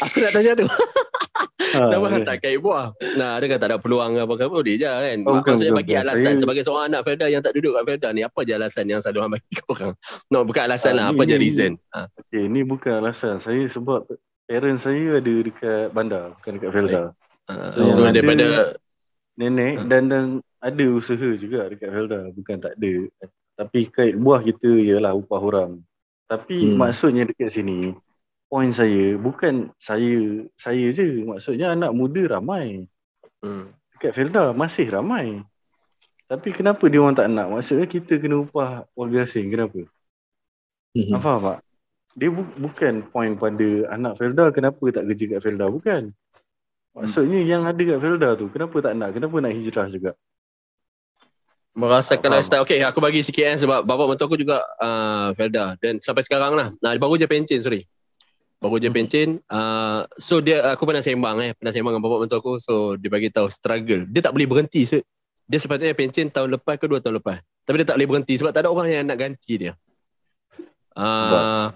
Aku 0.00 0.16
nak 0.18 0.32
tanya 0.32 0.52
tu. 0.54 0.66
Ha, 0.66 1.80
Kenapa 1.86 2.06
kan. 2.08 2.20
tak 2.24 2.36
kait 2.40 2.58
buah? 2.58 2.86
Nah, 3.14 3.30
adakah 3.36 3.56
tak 3.56 3.68
ada 3.68 3.76
peluang 3.76 4.10
apa-apa? 4.16 4.48
Boleh 4.50 4.74
je 4.74 4.84
kan. 4.84 5.18
Oh, 5.22 5.38
bukan, 5.38 5.50
Maksudnya 5.54 5.70
bukan, 5.70 5.78
bagi 5.78 5.92
bukan. 5.92 6.04
alasan 6.04 6.24
Saya- 6.26 6.40
sebagai 6.40 6.62
seorang 6.62 6.84
anak 6.88 7.00
Felda 7.04 7.26
yang 7.26 7.40
tak 7.40 7.52
duduk 7.54 7.72
kat 7.72 7.84
Felda 7.84 8.08
ni, 8.10 8.22
apa 8.22 8.40
je 8.40 8.52
alasan 8.52 8.84
yang 8.86 9.00
selalu 9.00 9.18
hang 9.20 9.32
bagi 9.32 9.54
orang? 9.66 9.92
No, 10.28 10.38
bukan 10.42 10.62
alasan 10.64 10.92
Ah, 10.92 10.96
lah. 10.96 11.04
ni- 11.04 11.12
Apa 11.12 11.22
je 11.22 11.36
ni- 11.36 11.42
reason? 11.42 11.72
Ha. 11.90 11.98
Okay, 12.18 12.44
ni 12.46 12.60
bukan 12.62 12.92
alasan. 12.96 13.34
Saya 13.36 13.62
sebab 13.66 14.00
parents 14.44 14.82
saya 14.82 15.04
ada 15.14 15.34
dekat 15.36 15.84
bandar, 15.90 16.34
bukan 16.34 16.52
dekat 16.56 16.70
Felda. 16.70 17.02
Uh, 17.46 17.70
So, 17.72 17.80
so, 17.92 18.00
daripada 18.08 18.74
Nenek 19.40 19.74
Ah. 19.74 19.84
dan 19.88 20.02
dan 20.06 20.24
ada 20.60 20.84
usaha 20.92 21.28
juga 21.34 21.64
dekat 21.66 21.88
Felda, 21.88 22.28
bukan 22.28 22.56
tak 22.60 22.76
ada. 22.76 22.92
Tapi 23.56 23.80
kait 23.88 24.12
buah 24.14 24.40
kita 24.40 24.68
ialah 24.68 25.16
upah 25.16 25.40
orang. 25.40 25.72
Tapi 26.28 26.70
Hmm. 26.70 26.76
maksudnya 26.78 27.24
dekat 27.24 27.48
sini, 27.50 27.96
point 28.46 28.70
saya 28.70 29.16
bukan 29.16 29.72
saya 29.76 30.44
saya 30.54 30.92
je. 30.92 31.24
Maksudnya 31.24 31.72
anak 31.72 31.90
muda 31.90 32.22
ramai. 32.30 32.84
hmm. 33.40 33.72
Dekat 33.96 34.12
Felda 34.12 34.52
masih 34.52 34.88
ramai. 34.90 35.40
Tapi 36.24 36.52
kenapa 36.52 36.86
dia 36.86 37.00
orang 37.00 37.16
tak 37.16 37.26
nak? 37.26 37.50
Maksudnya 37.50 37.84
kita 37.84 38.20
kena 38.20 38.44
upah 38.44 38.84
warga 38.92 39.24
asing. 39.24 39.48
Kenapa? 39.48 39.82
Hmm. 40.92 41.16
Faham 41.16 41.40
tak? 41.42 41.58
Dia 42.12 42.28
bu- 42.28 42.56
bukan 42.60 43.06
point 43.06 43.34
pada 43.34 43.68
anak 43.88 44.14
Felda 44.14 44.50
kenapa 44.50 44.82
tak 44.90 45.08
kerja 45.08 45.24
kat 45.26 45.40
Felda. 45.40 45.66
Bukan. 45.66 46.12
Maksudnya 46.90 47.40
yang 47.46 47.62
ada 47.62 47.78
kat 47.78 47.98
Felda 48.02 48.34
tu 48.34 48.50
kenapa 48.50 48.76
tak 48.82 48.92
nak? 48.98 49.14
Kenapa 49.14 49.34
nak 49.38 49.52
hijrah 49.54 49.86
juga? 49.86 50.12
merasakan 51.70 52.26
Faham. 52.26 52.34
lifestyle. 52.38 52.62
Okay, 52.66 52.82
aku 52.82 52.98
bagi 52.98 53.22
sikit 53.22 53.44
eh 53.46 53.56
sebab 53.56 53.86
bapak 53.86 54.06
mentua 54.10 54.26
aku 54.26 54.38
juga 54.38 54.62
uh, 54.82 55.30
Felda 55.38 55.78
dan 55.78 56.02
sampai 56.02 56.26
sekarang 56.26 56.52
lah. 56.58 56.68
Nah, 56.82 56.92
baru 56.98 57.14
je 57.16 57.26
pencen, 57.30 57.62
sorry. 57.62 57.86
Baru 58.60 58.76
je 58.76 58.90
Hmm. 58.90 58.96
pencen. 58.96 59.28
Uh, 59.48 60.04
so 60.20 60.42
dia 60.42 60.60
aku 60.74 60.84
pernah 60.84 61.00
sembang 61.00 61.36
eh, 61.40 61.52
pernah 61.56 61.72
sembang 61.72 61.96
dengan 61.96 62.04
bapak 62.04 62.18
mentua 62.26 62.38
aku. 62.42 62.58
So 62.60 62.98
dia 62.98 63.08
bagi 63.08 63.30
tahu 63.32 63.48
struggle. 63.48 64.04
Dia 64.10 64.20
tak 64.20 64.36
boleh 64.36 64.46
berhenti. 64.50 64.84
So, 64.84 65.00
dia 65.50 65.58
sepatutnya 65.58 65.96
pencen 65.96 66.30
tahun 66.30 66.58
lepas 66.60 66.78
ke 66.78 66.86
dua 66.86 67.00
tahun 67.02 67.18
lepas. 67.18 67.40
Tapi 67.66 67.74
dia 67.82 67.86
tak 67.88 67.96
boleh 67.98 68.08
berhenti 68.10 68.34
sebab 68.38 68.50
tak 68.54 68.66
ada 68.66 68.70
orang 68.70 68.86
yang 68.90 69.04
nak 69.06 69.18
ganti 69.18 69.54
dia. 69.56 69.72
Uh, 70.94 71.70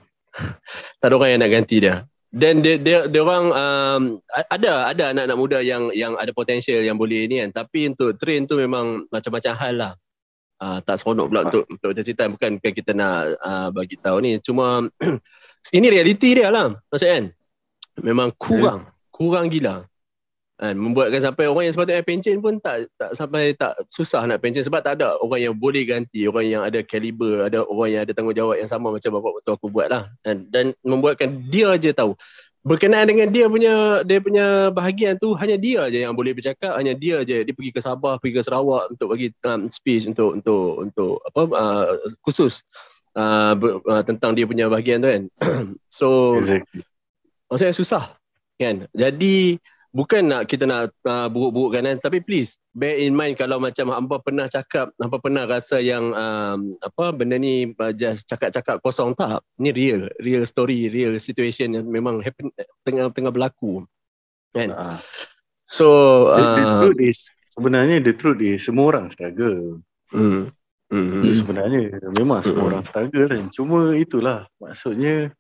tak 1.01 1.07
ada 1.09 1.15
orang 1.17 1.31
yang 1.35 1.41
nak 1.41 1.53
ganti 1.55 1.77
dia. 1.81 1.95
Dan 2.35 2.67
dia 2.67 2.75
dia 2.83 3.07
dia 3.07 3.21
orang 3.23 3.47
um, 3.55 4.03
ada 4.51 4.91
ada 4.91 5.05
anak-anak 5.15 5.39
muda 5.39 5.59
yang 5.63 5.95
yang 5.95 6.19
ada 6.19 6.35
potensial 6.35 6.83
yang 6.83 6.99
boleh 6.99 7.31
ni 7.31 7.39
kan. 7.39 7.63
Tapi 7.63 7.95
untuk 7.95 8.19
train 8.19 8.43
tu 8.43 8.59
memang 8.59 9.07
macam-macam 9.07 9.53
hal 9.55 9.75
lah. 9.79 9.93
Uh, 10.59 10.79
tak 10.83 10.99
seronok 10.99 11.31
pula 11.31 11.41
untuk 11.47 11.63
untuk 11.71 11.91
cerita 11.95 12.27
bukan 12.27 12.59
bukan 12.59 12.73
kita 12.75 12.91
nak 12.91 13.39
uh, 13.39 13.69
bagi 13.71 13.95
tahu 14.03 14.19
ni. 14.19 14.43
Cuma 14.43 14.83
ini 15.79 15.87
realiti 15.87 16.35
dia 16.35 16.51
lah. 16.51 16.75
Maksud 16.91 17.07
kan? 17.07 17.25
Memang 18.03 18.35
kurang 18.35 18.91
kurang 19.15 19.47
gila 19.47 19.87
kan 20.55 20.79
membuatkan 20.79 21.19
sampai 21.19 21.51
orang 21.51 21.67
yang 21.67 21.75
sepatutnya 21.75 22.07
pencen 22.07 22.39
pun 22.39 22.63
tak 22.63 22.87
tak 22.95 23.11
sampai 23.19 23.59
tak 23.59 23.75
susah 23.91 24.23
nak 24.23 24.39
pencen 24.39 24.63
sebab 24.63 24.87
tak 24.87 25.03
ada 25.03 25.19
orang 25.19 25.51
yang 25.51 25.55
boleh 25.55 25.83
ganti 25.83 26.31
orang 26.31 26.47
yang 26.47 26.63
ada 26.63 26.79
kaliber 26.87 27.51
ada 27.51 27.67
orang 27.67 27.89
yang 27.91 28.03
ada 28.07 28.15
tanggungjawab 28.15 28.63
yang 28.63 28.71
sama 28.71 28.95
macam 28.95 29.19
bapak 29.19 29.33
betul 29.43 29.53
aku 29.59 29.67
buat 29.67 29.91
lah 29.91 30.07
dan, 30.23 30.47
dan 30.55 30.71
membuatkan 30.87 31.43
dia 31.51 31.75
je 31.75 31.91
tahu. 31.91 32.15
Berkenaan 32.65 33.05
dengan 33.05 33.29
dia 33.29 33.45
punya 33.45 34.01
dia 34.09 34.19
punya 34.25 34.73
bahagian 34.73 35.21
tu 35.21 35.37
hanya 35.37 35.53
dia 35.61 35.85
je 35.93 36.01
yang 36.01 36.17
boleh 36.17 36.33
bercakap 36.33 36.73
hanya 36.81 36.97
dia 36.97 37.21
je 37.21 37.45
dia 37.45 37.53
pergi 37.53 37.77
ke 37.77 37.81
Sabah 37.85 38.17
pergi 38.17 38.41
ke 38.41 38.41
Sarawak 38.41 38.97
untuk 38.97 39.13
bagi 39.13 39.37
um, 39.45 39.69
speech 39.69 40.09
untuk 40.09 40.41
untuk 40.41 40.65
untuk 40.81 41.13
apa 41.29 41.41
uh, 41.53 41.85
khusus 42.25 42.65
uh, 43.13 43.53
ber, 43.53 43.85
uh, 43.85 44.01
tentang 44.01 44.33
dia 44.33 44.49
punya 44.49 44.73
bahagian 44.73 44.97
tu 45.03 45.13
kan. 45.13 45.23
So 45.93 46.41
Exactly. 46.41 46.81
maksudnya 47.53 47.75
susah 47.77 48.05
kan. 48.57 48.89
Jadi 48.97 49.61
bukan 49.95 50.27
nak 50.27 50.51
kita 50.51 50.67
nak 50.67 50.91
uh, 51.07 51.31
buruk-burukkan 51.31 51.87
kan 51.87 51.97
tapi 52.03 52.19
please 52.19 52.59
bear 52.75 52.99
in 52.99 53.15
mind 53.15 53.39
kalau 53.39 53.63
macam 53.63 53.95
hamba 53.95 54.19
pernah 54.19 54.51
cakap 54.51 54.91
hamba 54.99 55.17
pernah 55.23 55.47
rasa 55.47 55.79
yang 55.79 56.11
um, 56.11 56.75
apa 56.83 57.15
benda 57.15 57.39
ni 57.39 57.71
uh, 57.71 57.95
just 57.95 58.27
cakap-cakap 58.27 58.83
kosong 58.83 59.15
tak 59.15 59.39
ni 59.55 59.71
real 59.71 60.11
real 60.19 60.43
story 60.43 60.91
real 60.91 61.15
situation 61.23 61.79
yang 61.79 61.87
memang 61.87 62.19
happen 62.19 62.51
tengah 62.83 63.07
tengah 63.15 63.31
berlaku 63.31 63.87
kan 64.51 64.75
Ah. 64.75 64.99
so 65.63 65.87
The, 66.35 66.43
the 66.43 66.65
uh, 66.67 66.79
truth 66.83 67.01
is 67.01 67.19
sebenarnya 67.55 68.03
the 68.03 68.15
truth 68.19 68.43
is 68.43 68.67
semua 68.67 68.91
orang 68.91 69.15
struggle. 69.15 69.79
hmm, 70.11 70.51
Itu 70.91 71.27
Hmm. 71.27 71.39
sebenarnya 71.39 71.81
memang 72.19 72.43
semua 72.43 72.67
Mm-mm. 72.67 72.71
orang 72.71 72.85
struggle 72.87 73.27
kan. 73.31 73.45
Cuma 73.51 73.95
itulah 73.95 74.47
maksudnya 74.59 75.31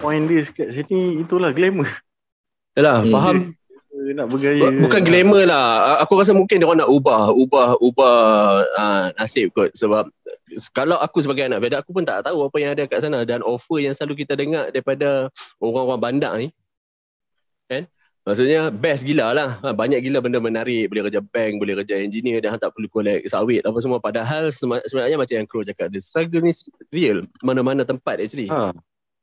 point 0.00 0.24
dia 0.28 0.44
kat 0.48 0.72
sini 0.72 1.20
itulah 1.20 1.52
glamour. 1.52 1.88
Yalah, 2.72 3.04
Hmm. 3.04 3.12
faham 3.12 3.36
nak 4.12 4.26
bergaya. 4.26 4.60
Bu- 4.60 4.88
Bukan 4.88 5.00
glamour 5.04 5.44
lah. 5.46 6.00
Aku 6.02 6.18
rasa 6.18 6.34
mungkin 6.34 6.58
dia 6.58 6.66
orang 6.66 6.82
nak 6.82 6.90
ubah, 6.90 7.30
ubah, 7.30 7.68
ubah 7.78 8.16
uh, 8.74 9.06
nasib 9.14 9.52
kot. 9.52 9.70
Sebab 9.72 10.10
kalau 10.74 10.98
aku 10.98 11.22
sebagai 11.22 11.46
anak 11.46 11.62
bedak, 11.62 11.86
aku 11.86 11.94
pun 11.94 12.02
tak 12.02 12.24
tahu 12.24 12.44
apa 12.44 12.56
yang 12.58 12.70
ada 12.74 12.84
kat 12.84 12.98
sana. 12.98 13.22
Dan 13.22 13.40
offer 13.40 13.78
yang 13.78 13.94
selalu 13.94 14.26
kita 14.26 14.34
dengar 14.34 14.68
daripada 14.68 15.30
orang-orang 15.62 16.00
bandar 16.00 16.32
ni, 16.34 16.48
kan? 17.68 17.86
Maksudnya 18.22 18.70
best 18.70 19.02
gila 19.02 19.34
lah. 19.34 19.58
Ha, 19.58 19.74
Banyak 19.74 19.98
gila 19.98 20.22
benda 20.22 20.38
menarik. 20.38 20.86
Boleh 20.86 21.10
kerja 21.10 21.18
bank, 21.18 21.58
boleh 21.58 21.74
kerja 21.82 21.98
engineer 21.98 22.38
dan 22.38 22.54
tak 22.54 22.70
perlu 22.70 22.86
collect 22.86 23.26
sawit 23.26 23.66
apa 23.66 23.78
semua. 23.82 23.98
Padahal 23.98 24.46
sebenarnya 24.50 25.18
macam 25.18 25.34
yang 25.34 25.46
Crow 25.46 25.66
cakap, 25.66 25.90
the 25.90 25.98
struggle 25.98 26.38
ni 26.38 26.54
real. 26.90 27.26
Mana-mana 27.42 27.82
tempat 27.82 28.22
actually. 28.22 28.46
Ha. 28.46 28.70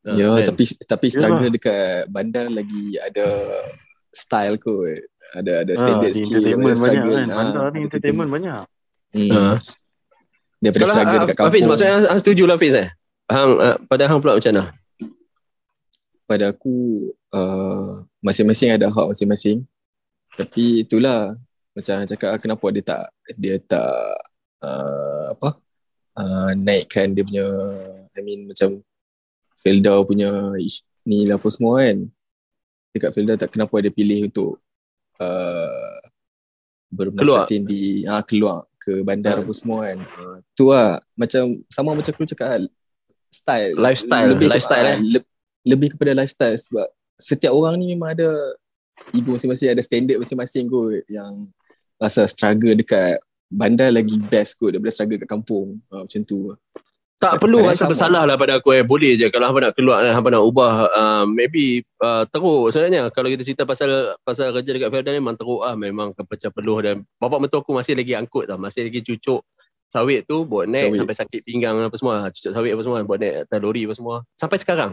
Ha, 0.10 0.16
Ya, 0.16 0.30
kan? 0.32 0.46
tapi 0.50 0.64
tapi 0.84 1.08
struggle 1.08 1.46
Yalah. 1.46 1.54
dekat 1.54 2.02
bandar 2.08 2.46
lagi 2.50 2.84
ada 2.98 3.28
style 4.10 4.58
kot. 4.58 5.06
Ada 5.30 5.62
ada 5.62 5.74
Ha, 5.74 5.80
standard 5.80 6.10
di 6.10 6.18
skill, 6.18 6.42
entertainment 6.42 6.66
banyak 6.66 6.82
struggle. 6.82 7.14
kan. 7.14 7.28
Ah, 7.28 7.38
Bandar 7.38 7.66
ni 7.70 7.80
entertainment 7.84 8.30
banyak. 8.30 8.64
Hmm. 9.10 9.30
Ha. 9.30 9.42
Daripada 10.60 10.82
Kalau 10.82 10.94
struggle 10.94 11.14
Ha- 11.16 11.22
dekat 11.24 11.38
Hafiz, 11.40 11.52
kampung. 11.56 11.70
maksudnya 11.70 11.96
Hang 12.04 12.20
setuju 12.20 12.44
lah 12.44 12.56
Hafiz 12.56 12.74
eh? 12.76 12.90
Hang, 13.28 13.52
uh, 13.56 13.78
pada 13.86 14.04
Hang 14.06 14.20
pula 14.20 14.34
macam 14.36 14.52
mana? 14.52 14.64
pada 16.26 16.54
aku 16.54 16.76
uh, 17.30 18.06
masing-masing 18.20 18.70
ada 18.72 18.86
hak 18.86 19.08
masing-masing. 19.10 19.66
Tapi 20.34 20.86
itulah 20.86 21.34
macam 21.74 21.94
Hang 21.96 22.10
cakap 22.10 22.38
kenapa 22.38 22.66
dia 22.70 22.84
tak 22.86 23.04
dia 23.34 23.56
tak 23.60 23.94
uh, 24.62 25.26
apa 25.34 25.50
uh, 26.16 26.52
naikkan 26.54 27.14
dia 27.14 27.26
punya 27.26 27.46
I 28.14 28.22
mean 28.22 28.46
macam 28.46 28.82
Felda 29.60 30.00
punya 30.04 30.32
ni 31.04 31.28
lah 31.28 31.36
apa 31.36 31.48
semua 31.52 31.84
kan. 31.84 32.08
Dekat 32.90 33.12
Felda 33.12 33.34
tak 33.36 33.52
kenapa 33.52 33.76
dia 33.80 33.92
pilih 33.92 34.32
untuk 34.32 34.58
uh, 35.20 35.98
bermestatin 36.90 37.64
di 37.64 38.04
ah 38.08 38.24
keluar 38.26 38.66
ke 38.80 39.04
bandar 39.04 39.38
Ah. 39.38 39.44
apa 39.46 39.54
semua 39.54 39.86
kan. 39.86 39.98
Uh, 40.18 40.38
tu 40.56 40.72
lah 40.72 40.98
macam 41.14 41.44
sama 41.70 41.94
macam 41.94 42.12
aku 42.12 42.26
cakap 42.26 42.48
lah, 42.56 42.60
style 43.30 43.74
Lifestyle, 43.78 44.28
lebih 44.34 44.48
lifestyle, 44.50 44.88
ke, 44.88 44.94
eh. 44.96 45.00
le- 45.14 45.30
lebih 45.68 45.88
kepada 45.94 46.12
lifestyle 46.18 46.58
sebab 46.58 46.88
setiap 47.20 47.52
orang 47.54 47.78
ni 47.78 47.94
memang 47.94 48.16
ada 48.16 48.30
ego 49.14 49.36
masing-masing 49.36 49.70
ada 49.70 49.84
standard 49.84 50.18
masing-masing 50.18 50.66
kot 50.66 51.04
yang 51.06 51.52
rasa 52.00 52.26
struggle 52.26 52.74
dekat 52.74 53.20
bandar 53.52 53.92
lagi 53.92 54.18
best 54.32 54.56
kot 54.56 54.72
daripada 54.74 54.96
struggle 54.96 55.20
kat 55.20 55.30
kampung 55.30 55.78
uh, 55.92 56.08
macam 56.08 56.22
tu 56.26 56.56
Tak 57.20 57.36
perlu 57.44 57.60
rasa 57.60 57.84
sama. 57.84 57.92
bersalah 57.92 58.24
lah 58.24 58.40
pada 58.40 58.64
aku 58.64 58.72
eh. 58.72 58.80
Boleh 58.80 59.20
je 59.20 59.28
kalau 59.28 59.52
hampa 59.52 59.60
nak 59.60 59.76
keluar 59.76 60.00
dan 60.00 60.16
hampa 60.16 60.32
nak 60.32 60.40
ubah. 60.40 60.88
Uh, 60.88 61.26
maybe 61.28 61.84
uh, 62.00 62.24
teruk 62.32 62.72
sebenarnya. 62.72 63.12
Kalau 63.12 63.28
kita 63.28 63.44
cerita 63.44 63.68
pasal 63.68 64.16
pasal 64.24 64.56
kerja 64.56 64.72
dekat 64.72 64.88
Felda 64.88 65.12
ni 65.12 65.20
memang 65.20 65.36
teruk 65.36 65.68
lah. 65.68 65.76
Memang 65.76 66.16
kepecah 66.16 66.48
peluh 66.48 66.80
dan 66.80 67.04
bapak 67.20 67.44
mentua 67.44 67.60
aku 67.60 67.76
masih 67.76 68.00
lagi 68.00 68.16
angkut 68.16 68.48
tau. 68.48 68.56
Masih 68.56 68.88
lagi 68.88 69.04
cucuk 69.04 69.44
sawit 69.92 70.24
tu 70.24 70.48
buat 70.48 70.72
naik 70.72 70.96
Sawit. 70.96 71.00
sampai 71.04 71.16
sakit 71.20 71.42
pinggang 71.44 71.76
apa 71.84 71.96
semua. 72.00 72.32
Cucuk 72.32 72.56
sawit 72.56 72.72
apa 72.72 72.82
semua 72.88 73.04
buat 73.04 73.20
naik 73.20 73.36
atas 73.52 73.60
lori 73.60 73.82
apa 73.84 73.94
semua. 74.00 74.16
Sampai 74.40 74.58
sekarang. 74.64 74.92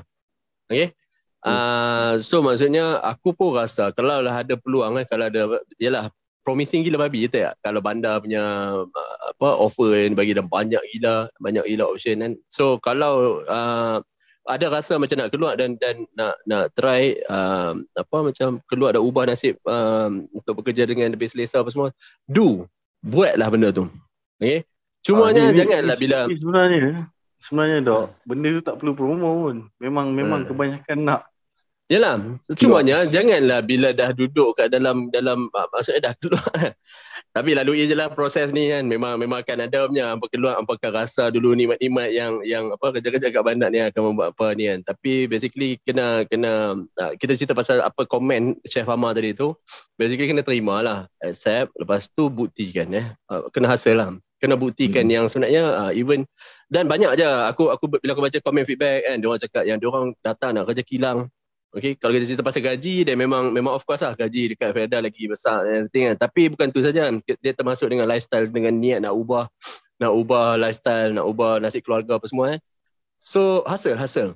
Okay. 0.66 0.98
Uh, 1.46 2.18
so 2.26 2.42
maksudnya 2.42 2.98
aku 3.06 3.30
pun 3.30 3.54
rasa 3.54 3.94
kalau 3.94 4.18
lah 4.18 4.42
ada 4.42 4.58
peluang 4.58 4.98
kan 4.98 5.04
kalau 5.06 5.30
ada 5.30 5.62
yalah 5.78 6.10
promising 6.46 6.80
gila 6.80 7.02
babi 7.02 7.26
je 7.26 7.34
tak 7.34 7.58
kalau 7.58 7.82
bandar 7.82 8.22
punya 8.22 8.42
uh, 8.78 9.16
apa 9.28 9.48
offer 9.58 9.98
yang 9.98 10.14
bagi 10.14 10.30
dah 10.30 10.46
banyak 10.46 10.78
gila 10.88 11.26
banyak 11.36 11.66
gila 11.66 11.84
option 11.88 12.16
kan 12.16 12.32
so 12.46 12.78
kalau 12.78 13.42
uh, 13.42 13.98
ada 14.46 14.66
rasa 14.70 14.94
macam 14.94 15.18
nak 15.18 15.28
keluar 15.28 15.58
dan 15.58 15.74
dan 15.74 16.06
nak 16.12 16.38
nak 16.46 16.70
try 16.70 17.18
um, 17.26 17.82
apa 17.92 18.16
macam 18.22 18.62
keluar 18.64 18.94
dan 18.94 19.02
ubah 19.02 19.26
nasib 19.26 19.58
um, 19.60 20.30
untuk 20.30 20.62
bekerja 20.62 20.86
dengan 20.86 21.10
lebih 21.10 21.26
selesa 21.26 21.58
apa 21.58 21.68
semua 21.68 21.90
do 22.24 22.62
buatlah 23.02 23.50
benda 23.50 23.74
tu 23.74 23.90
okey 24.38 24.62
cumanya 25.02 25.42
Ah, 25.42 25.50
ni- 25.50 25.58
janganlah 25.58 25.92
ni- 25.92 26.00
bila 26.00 26.18
sebenarnya 26.30 27.10
sebenarnya 27.36 27.78
dok 27.80 28.06
benda 28.22 28.48
tu 28.52 28.62
tak 28.64 28.74
perlu 28.76 28.92
promo 28.92 29.30
pun. 29.44 29.56
Memang 29.76 30.10
memang 30.10 30.40
Hmm. 30.42 30.48
kebanyakan 30.48 30.98
nak. 31.00 31.20
Yalah, 31.86 32.18
cumanya 32.58 33.06
janganlah 33.06 33.62
bila 33.62 33.94
dah 33.94 34.10
duduk 34.10 34.58
kat 34.58 34.74
dalam 34.74 35.06
dalam 35.06 35.46
ah, 35.54 35.70
maksudnya 35.70 36.10
dah 36.10 36.14
keluar. 36.18 36.74
Tapi 37.36 37.54
lalu 37.54 37.86
je 37.86 37.94
lah 37.94 38.10
proses 38.10 38.50
ni 38.50 38.66
kan. 38.74 38.82
Memang 38.82 39.14
memang 39.14 39.38
akan 39.46 39.70
ada 39.70 39.86
punya 39.86 40.18
apa 40.18 40.26
keluar 40.26 40.58
apa 40.58 40.74
akan 40.74 40.90
rasa 40.90 41.30
dulu 41.30 41.54
nikmat-nikmat 41.54 42.10
yang 42.10 42.42
yang 42.42 42.64
apa 42.74 42.90
kerja-kerja 42.98 43.30
kat 43.30 43.38
bandar 43.38 43.70
ni 43.70 43.78
akan 43.78 44.02
membuat 44.02 44.34
apa 44.34 44.58
ni 44.58 44.66
kan. 44.66 44.82
Tapi 44.82 45.30
basically 45.30 45.78
kena 45.86 46.26
kena 46.26 46.74
ah, 46.98 47.14
kita 47.14 47.38
cerita 47.38 47.54
pasal 47.54 47.78
apa 47.78 48.02
komen 48.02 48.58
Chef 48.66 48.88
Amar 48.90 49.14
tadi 49.14 49.30
tu. 49.38 49.54
Basically 49.94 50.26
kena 50.26 50.42
terima 50.42 50.82
lah. 50.82 50.98
Accept 51.22 51.70
lepas 51.78 52.10
tu 52.10 52.26
buktikan 52.26 52.90
eh. 52.98 53.14
Ah, 53.30 53.46
Kena 53.54 53.70
hasil 53.70 53.94
lah. 53.94 54.10
Kena 54.42 54.58
buktikan 54.58 55.06
Mhm. 55.06 55.14
yang 55.14 55.24
sebenarnya 55.30 55.62
ah, 55.70 55.90
even 55.94 56.26
dan 56.66 56.90
banyak 56.90 57.14
je 57.14 57.22
aku 57.46 57.70
aku 57.70 57.94
bila 57.94 58.10
aku 58.10 58.26
baca 58.26 58.38
komen 58.42 58.66
feedback 58.66 59.06
kan 59.06 59.22
dia 59.22 59.26
orang 59.30 59.38
cakap 59.38 59.62
yang 59.62 59.78
dia 59.78 59.86
orang 59.86 60.10
datang 60.18 60.50
nak 60.50 60.66
kerja 60.66 60.82
kilang 60.82 61.30
Okay, 61.76 61.92
kalau 62.00 62.16
kita 62.16 62.24
cerita 62.24 62.40
pasal 62.40 62.64
gaji, 62.64 63.04
dia 63.04 63.12
memang 63.12 63.52
memang 63.52 63.76
of 63.76 63.84
course 63.84 64.00
lah 64.00 64.16
gaji 64.16 64.56
dekat 64.56 64.72
Felda 64.72 64.96
lagi 64.96 65.28
besar 65.28 65.68
and 65.68 65.84
everything 65.84 66.08
kan. 66.08 66.16
Tapi 66.24 66.48
bukan 66.48 66.72
tu 66.72 66.80
saja 66.80 67.04
kan. 67.04 67.20
Dia 67.20 67.52
termasuk 67.52 67.92
dengan 67.92 68.08
lifestyle, 68.08 68.48
dengan 68.48 68.72
niat 68.72 69.04
nak 69.04 69.12
ubah, 69.12 69.44
nak 70.00 70.12
ubah 70.16 70.56
lifestyle, 70.56 71.12
nak 71.12 71.28
ubah 71.28 71.60
nasib 71.60 71.84
keluarga 71.84 72.16
apa 72.16 72.24
semua 72.32 72.56
eh. 72.56 72.60
So, 73.20 73.60
hasil, 73.68 73.92
hasil. 74.00 74.32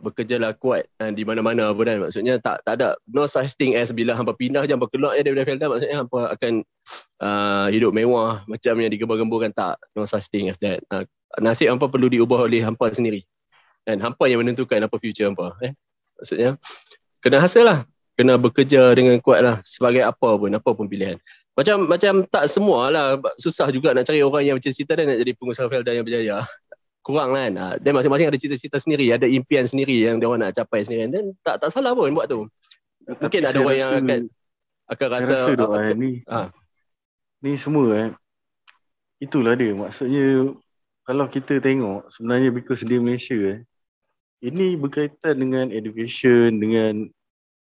Bekerjalah 0.00 0.56
kuat 0.56 0.88
eh, 0.96 1.12
di 1.12 1.28
mana-mana 1.28 1.76
pun 1.76 1.84
kan. 1.84 2.08
Maksudnya 2.08 2.40
tak 2.40 2.64
tak 2.64 2.80
ada 2.80 2.96
no 3.04 3.28
such 3.28 3.52
thing 3.52 3.76
as 3.76 3.92
bila 3.92 4.16
hampa 4.16 4.32
pindah 4.32 4.64
je, 4.64 4.72
hampa 4.72 4.88
keluar 4.88 5.12
je 5.12 5.28
daripada 5.28 5.44
Felda. 5.44 5.66
Maksudnya 5.68 5.96
hampa 6.08 6.20
akan 6.40 6.52
uh, 7.20 7.68
hidup 7.68 7.92
mewah 7.92 8.48
macam 8.48 8.80
yang 8.80 8.88
digembar-gemburkan. 8.88 9.52
Tak, 9.52 9.76
no 9.92 10.08
such 10.08 10.24
thing 10.32 10.48
as 10.48 10.56
that. 10.64 10.80
Uh, 10.88 11.04
nasib 11.36 11.68
hampa 11.68 11.84
perlu 11.84 12.08
diubah 12.08 12.48
oleh 12.48 12.64
hampa 12.64 12.88
sendiri. 12.96 13.28
Dan 13.84 14.00
hampa 14.00 14.24
yang 14.24 14.40
menentukan 14.40 14.80
apa 14.80 14.96
future 14.96 15.28
hampa. 15.28 15.52
Eh. 15.60 15.76
Maksudnya 16.20 16.50
kena 17.20 17.38
hasil 17.42 17.64
lah. 17.64 17.80
Kena 18.16 18.40
bekerja 18.40 18.96
dengan 18.96 19.20
kuat 19.20 19.44
lah 19.44 19.60
sebagai 19.60 20.00
apa 20.00 20.40
pun, 20.40 20.48
apa 20.48 20.70
pun 20.72 20.88
pilihan. 20.88 21.20
Macam 21.52 21.84
macam 21.84 22.24
tak 22.24 22.48
semua 22.48 22.88
lah. 22.88 23.20
Susah 23.36 23.68
juga 23.68 23.92
nak 23.92 24.08
cari 24.08 24.24
orang 24.24 24.44
yang 24.44 24.56
macam 24.56 24.72
cita 24.72 24.96
dan 24.96 25.08
nak 25.12 25.20
jadi 25.20 25.32
pengusaha 25.36 25.68
Felda 25.68 25.92
yang 25.92 26.04
berjaya. 26.04 26.44
Kurang 27.04 27.36
kan. 27.36 27.52
Ha, 27.56 27.66
Dan 27.76 27.92
masing-masing 27.92 28.28
ada 28.28 28.40
cita-cita 28.40 28.80
sendiri, 28.80 29.12
ada 29.12 29.28
impian 29.28 29.68
sendiri 29.68 30.04
yang 30.04 30.16
dia 30.16 30.26
orang 30.28 30.48
nak 30.48 30.56
capai 30.56 30.84
sendiri. 30.84 31.12
Dan 31.12 31.36
tak 31.44 31.60
tak 31.60 31.68
salah 31.72 31.92
pun 31.92 32.12
buat 32.12 32.24
tu. 32.24 32.48
Mungkin 33.06 33.40
Tapi 33.44 33.50
ada 33.52 33.58
orang 33.60 33.78
yang 33.78 33.92
akan 34.00 34.20
akan 34.86 35.06
rasa, 35.10 35.32
rasa 35.34 35.50
dok 35.58 35.70
ah, 35.74 35.82
eh, 35.82 35.94
ni. 35.94 36.12
Ah. 36.26 36.48
Ni 37.42 37.52
semua 37.58 37.86
eh. 37.94 38.10
Itulah 39.18 39.54
dia. 39.58 39.72
Maksudnya 39.74 40.56
kalau 41.06 41.26
kita 41.30 41.58
tengok 41.62 42.10
sebenarnya 42.10 42.50
because 42.52 42.82
dia 42.82 42.98
Malaysia 42.98 43.34
eh. 43.34 43.60
Ini 44.46 44.78
berkaitan 44.78 45.42
dengan 45.42 45.74
education 45.74 46.62
dengan 46.62 47.10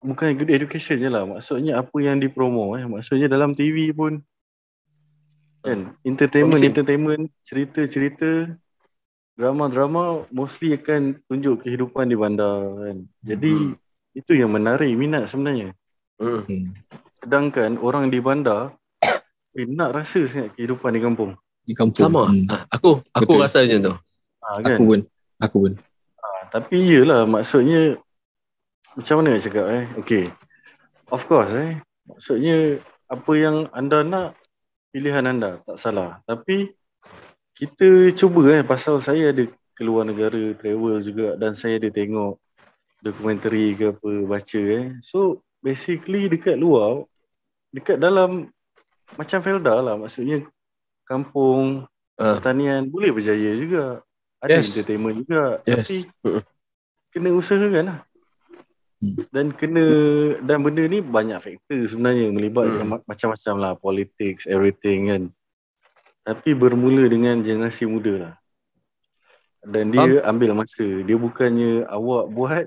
bukan 0.05 0.37
good 0.37 0.53
education 0.53 1.01
je 1.01 1.09
lah. 1.09 1.25
Maksudnya 1.25 1.81
apa 1.81 1.97
yang 1.97 2.21
dipromo 2.21 2.77
eh. 2.77 2.85
Maksudnya 2.85 3.25
dalam 3.25 3.57
TV 3.57 3.89
pun 3.97 4.21
kan 5.65 5.97
entertainment 6.05 6.61
Promising. 6.61 6.69
entertainment 6.69 7.23
cerita-cerita 7.43 8.55
drama-drama 9.33 10.29
mostly 10.29 10.77
akan 10.77 11.17
tunjuk 11.25 11.65
kehidupan 11.65 12.13
di 12.13 12.15
bandar 12.15 12.61
kan. 12.77 12.97
Jadi 13.25 13.73
itu 14.13 14.31
yang 14.37 14.53
menarik 14.53 14.93
minat 14.93 15.25
sebenarnya. 15.25 15.73
hmm. 16.21 16.45
hmm. 16.45 16.65
Sedangkan 17.25 17.81
orang 17.81 18.13
di 18.13 18.21
bandar 18.21 18.77
eh, 19.57 19.65
nak 19.65 19.97
rasa 19.97 20.29
sangat 20.29 20.53
kehidupan 20.53 20.93
di 20.93 21.01
kampung. 21.01 21.33
di 21.67 21.75
kampung 21.75 22.05
sama. 22.05 22.23
hmm. 22.29 22.47
Ah, 22.53 22.63
aku 22.69 23.01
aku 23.11 23.33
Betul. 23.33 23.41
rasa 23.43 23.57
macam 23.65 23.79
tu. 23.81 23.93
Ha, 24.37 24.47
kan? 24.61 24.77
aku 24.77 24.83
pun 24.85 24.99
aku 25.41 25.55
pun 25.57 25.73
Tapi 26.51 26.75
iyalah 26.79 27.27
maksudnya 27.27 27.99
macam 28.97 29.21
mana 29.21 29.37
nak 29.37 29.43
cakap 29.43 29.65
eh? 29.69 29.85
Okay. 30.01 30.23
Of 31.13 31.27
course 31.29 31.53
eh. 31.53 31.77
Maksudnya 32.07 32.81
apa 33.07 33.31
yang 33.37 33.67
anda 33.71 34.03
nak 34.03 34.35
pilihan 34.91 35.27
anda 35.27 35.61
tak 35.63 35.77
salah. 35.77 36.19
Tapi 36.25 36.71
kita 37.57 38.13
cuba 38.13 38.57
eh 38.57 38.63
pasal 38.65 39.01
saya 39.03 39.33
ada 39.33 39.45
keluar 39.77 40.05
negara 40.07 40.55
travel 40.57 41.01
juga 41.03 41.37
dan 41.37 41.53
saya 41.53 41.77
ada 41.77 41.89
tengok 41.93 42.41
dokumentari 43.05 43.77
ke 43.77 43.93
apa 43.93 44.09
baca 44.25 44.61
eh. 44.61 44.97
So 45.05 45.45
basically 45.61 46.31
dekat 46.31 46.57
luar 46.57 47.05
dekat 47.69 48.01
dalam 48.01 48.49
macam 49.15 49.39
Felda 49.39 49.79
lah 49.79 49.95
maksudnya 49.95 50.43
kampung 51.07 51.87
Ah. 52.17 52.41
pertanian 52.41 52.89
boleh 52.89 53.13
berjaya 53.13 53.53
juga. 53.53 54.01
Ada 54.37 54.61
Yes. 54.61 54.69
entertainment 54.69 55.15
juga. 55.21 55.43
Yes. 55.65 55.77
Tapi 55.81 55.97
Mm. 56.23 56.41
kena 57.09 57.29
usahakan 57.33 57.85
lah. 57.85 57.99
Hmm. 58.97 59.17
Dan 59.29 59.45
kena 59.53 59.83
dan 60.41 60.57
benda 60.61 60.81
ni 60.85 61.01
banyak 61.01 61.37
faktor 61.37 61.85
sebenarnya 61.85 62.33
melibatkan 62.33 62.81
Hmm. 62.81 62.91
ma- 62.97 63.05
macam-macam 63.05 63.55
lah 63.57 63.71
politics 63.77 64.49
everything 64.49 65.09
kan. 65.09 65.23
Tapi 66.25 66.51
bermula 66.51 67.05
dengan 67.05 67.39
generasi 67.39 67.85
muda 67.85 68.13
lah. 68.17 68.33
Dan 69.61 69.89
dia 69.89 70.21
ambil 70.25 70.53
masa. 70.53 70.81
Dia 70.83 71.17
bukannya 71.17 71.85
awak 71.87 72.25
buat 72.29 72.65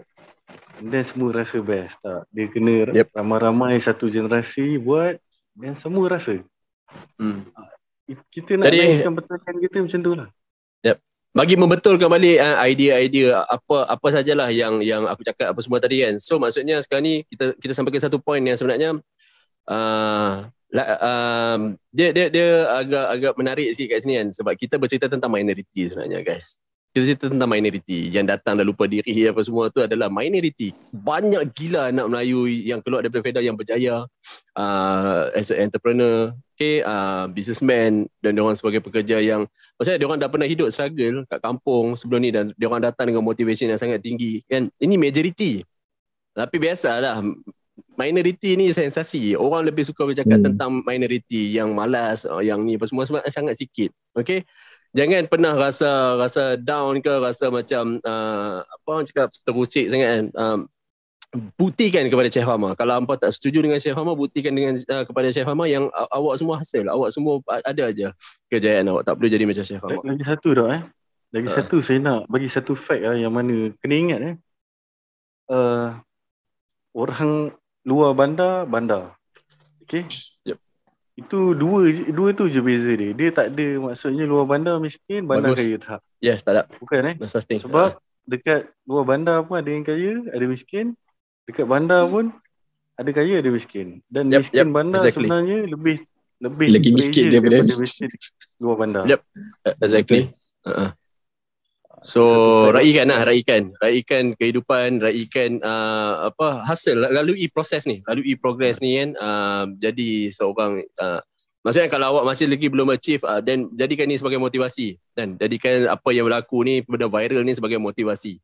Dan 0.81 1.05
semua 1.05 1.31
rasa 1.31 1.61
best 1.61 1.95
tak? 2.01 2.25
Dia 2.33 2.49
kena 2.49 2.89
Yep. 2.91 3.13
ramai-ramai 3.13 3.77
satu 3.79 4.09
generasi 4.09 4.81
buat 4.81 5.21
dan 5.53 5.77
semua 5.77 6.09
rasa. 6.09 6.41
Hmm. 7.21 7.45
Kita 8.33 8.57
nak 8.57 8.73
Jadi- 8.73 8.99
naikkan 9.05 9.13
betulkan 9.13 9.55
kita 9.61 9.77
macam 9.85 10.01
tu 10.01 10.13
lah. 10.17 10.29
Bagi 11.31 11.55
membetulkan 11.55 12.11
balik 12.11 12.43
uh, 12.43 12.59
idea-idea 12.67 13.47
apa 13.47 13.87
apa 13.87 14.07
sajalah 14.11 14.51
yang 14.51 14.83
yang 14.83 15.07
aku 15.07 15.23
cakap 15.23 15.55
apa 15.55 15.61
semua 15.63 15.79
tadi 15.79 16.03
kan. 16.03 16.19
So 16.19 16.43
maksudnya 16.43 16.83
sekarang 16.83 17.05
ni 17.07 17.15
kita 17.31 17.55
kita 17.59 17.73
sampai 17.75 17.95
ke 17.95 18.03
satu 18.03 18.19
point 18.19 18.43
yang 18.43 18.59
sebenarnya 18.59 18.99
uh, 19.71 20.51
um, 20.75 21.61
dia 21.95 22.11
dia 22.11 22.27
dia 22.31 22.67
agak 22.67 23.05
agak 23.15 23.33
menarik 23.39 23.69
sikit 23.75 23.95
kat 23.95 24.01
sini 24.03 24.15
kan 24.19 24.29
sebab 24.35 24.53
kita 24.59 24.75
bercerita 24.79 25.07
tentang 25.07 25.31
minority 25.31 25.87
sebenarnya 25.87 26.23
guys. 26.27 26.59
Kita 26.91 27.07
cerita 27.07 27.31
tentang 27.31 27.47
minority 27.47 28.11
yang 28.11 28.27
datang 28.27 28.59
dah 28.59 28.67
lupa 28.67 28.83
diri 28.91 29.23
apa 29.31 29.39
semua 29.47 29.71
tu 29.71 29.79
adalah 29.79 30.11
minority. 30.11 30.75
Banyak 30.91 31.55
gila 31.55 31.95
anak 31.95 32.11
Melayu 32.11 32.51
yang 32.51 32.83
keluar 32.83 33.07
daripada 33.07 33.23
Fedah 33.23 33.43
yang 33.47 33.55
berjaya 33.55 34.11
uh, 34.59 35.23
as 35.31 35.55
an 35.55 35.71
entrepreneur, 35.71 36.35
okay, 36.59 36.83
uh, 36.83 37.31
businessman 37.31 38.11
dan 38.19 38.35
orang 38.43 38.59
sebagai 38.59 38.83
pekerja 38.83 39.23
yang 39.23 39.47
Maksudnya 39.79 40.03
dia 40.03 40.07
orang 40.11 40.19
dah 40.19 40.31
pernah 40.35 40.51
hidup 40.51 40.67
struggle 40.75 41.23
kat 41.31 41.39
kampung 41.39 41.95
sebelum 41.95 42.27
ni 42.27 42.35
dan 42.35 42.51
dia 42.59 42.67
orang 42.67 42.83
datang 42.83 43.07
dengan 43.15 43.23
motivation 43.23 43.71
yang 43.71 43.79
sangat 43.79 44.03
tinggi 44.03 44.43
kan. 44.51 44.67
Ini 44.83 44.99
majority. 44.99 45.63
Tapi 46.35 46.57
biasalah 46.59 47.23
minority 47.95 48.57
ni 48.59 48.73
sensasi. 48.75 49.39
Orang 49.39 49.69
lebih 49.69 49.85
suka 49.87 50.05
bercakap 50.09 50.41
hmm. 50.41 50.47
Tentang 50.53 50.71
minority 50.83 51.55
yang 51.55 51.71
malas, 51.71 52.27
yang 52.43 52.67
ni 52.67 52.75
apa 52.75 52.91
semua 52.91 53.07
semua 53.07 53.23
sangat 53.31 53.55
sikit. 53.61 53.95
Okay? 54.17 54.43
Jangan 54.91 55.31
pernah 55.31 55.55
rasa 55.55 56.19
rasa 56.19 56.59
down 56.59 56.99
ke 56.99 57.13
rasa 57.23 57.47
macam 57.47 58.03
uh, 58.03 58.67
apa 58.67 58.87
orang 58.91 59.07
cakap 59.07 59.31
terusik 59.47 59.87
sangat 59.87 60.09
kan. 60.09 60.25
Um, 60.35 60.59
buktikan 61.55 62.11
kepada 62.11 62.27
Syekh 62.27 62.43
Fahma. 62.43 62.75
Kalau 62.75 62.99
hampa 62.99 63.15
tak 63.15 63.31
setuju 63.31 63.63
dengan 63.63 63.79
Syekh 63.79 63.95
Fahma, 63.95 64.19
buktikan 64.19 64.51
dengan 64.51 64.75
uh, 64.75 65.05
kepada 65.07 65.31
Syekh 65.31 65.47
Fahma 65.47 65.71
yang 65.71 65.87
uh, 65.95 66.09
awak 66.11 66.43
semua 66.43 66.59
hasil. 66.59 66.91
Awak 66.91 67.11
semua 67.15 67.39
ada 67.47 67.83
aja 67.87 68.11
kejayaan 68.51 68.91
awak. 68.91 69.07
Tak 69.07 69.15
perlu 69.15 69.31
jadi 69.31 69.45
macam 69.47 69.63
Syekh 69.63 69.79
Fahma. 69.79 70.03
Lagi 70.03 70.25
satu 70.27 70.49
dah 70.59 70.67
eh. 70.75 70.83
Lagi 71.31 71.47
Ha. 71.47 71.55
satu 71.63 71.77
saya 71.79 71.99
nak 72.03 72.21
bagi 72.27 72.51
satu 72.51 72.75
fact 72.75 73.07
lah 73.07 73.15
yang 73.15 73.31
mana 73.31 73.71
kena 73.79 73.95
ingat 73.95 74.21
eh. 74.27 74.35
Uh, 75.47 75.95
orang 76.91 77.55
luar 77.87 78.11
bandar, 78.19 78.67
bandar. 78.67 79.15
Okay? 79.87 80.07
Yep. 80.47 80.59
Itu 81.21 81.53
dua 81.53 81.85
je- 81.87 82.09
dua 82.11 82.33
tu 82.33 82.49
je 82.49 82.59
beza 82.59 82.93
dia. 82.93 83.13
Dia 83.13 83.29
tak 83.31 83.53
ada 83.53 83.67
maksudnya 83.83 84.25
luar 84.25 84.49
bandar 84.49 84.81
miskin, 84.81 85.29
bandar 85.29 85.53
Bagus. 85.53 85.61
kaya 85.61 85.77
tak. 85.77 86.01
Yes, 86.19 86.41
tak 86.41 86.53
ada. 86.57 86.63
Bukan 86.81 87.01
eh. 87.05 87.15
Sustain. 87.29 87.61
Sebab 87.61 88.01
dekat 88.25 88.73
luar 88.89 89.05
bandar 89.05 89.45
pun 89.45 89.61
ada 89.61 89.69
yang 89.69 89.85
kaya, 89.85 90.25
ada 90.27 90.45
miskin. 90.45 90.97
Dekat 91.45 91.69
bandar 91.69 92.09
pun 92.09 92.33
ada 92.97 93.11
kaya, 93.11 93.41
ada 93.41 93.51
miskin. 93.51 94.01
Dan 94.09 94.33
Yep, 94.33 94.39
miskin 94.41 94.59
yep, 94.59 94.69
bandar 94.73 95.01
exactly. 95.05 95.29
sebenarnya 95.29 95.59
lebih 95.69 95.97
lebih 96.41 96.69
Lagi 96.73 96.91
miskin 96.91 97.23
pressure 97.29 97.43
daripada- 97.45 97.81
miskin 97.85 98.09
luar 98.59 98.77
bandar. 98.79 99.05
Yep. 99.05 99.21
Uh, 99.61 99.75
exactly. 99.85 100.23
Uh-huh. 100.65 100.91
So 102.01 102.23
raikan 102.73 103.13
lah, 103.13 103.29
raikan. 103.29 103.77
Raikan 103.77 104.33
kehidupan, 104.33 105.05
raikan 105.05 105.61
uh, 105.61 106.33
apa 106.33 106.65
hasil, 106.65 106.97
lalui 106.97 107.45
proses 107.53 107.85
ni, 107.85 108.01
lalui 108.09 108.41
progress 108.41 108.81
ni 108.81 108.97
kan. 108.97 109.11
Uh, 109.21 109.65
jadi 109.77 110.33
seorang, 110.33 110.81
uh, 110.97 111.21
maksudnya 111.61 111.93
kalau 111.93 112.17
awak 112.17 112.33
masih 112.33 112.49
lagi 112.49 112.73
belum 112.73 112.89
achieve, 112.97 113.21
uh, 113.29 113.45
then 113.45 113.69
jadikan 113.77 114.09
ni 114.09 114.17
sebagai 114.17 114.41
motivasi. 114.41 114.97
Dan 115.13 115.37
jadikan 115.37 115.93
apa 115.93 116.09
yang 116.17 116.25
berlaku 116.25 116.65
ni, 116.65 116.81
benda 116.81 117.05
viral 117.05 117.45
ni 117.45 117.53
sebagai 117.53 117.77
motivasi. 117.77 118.41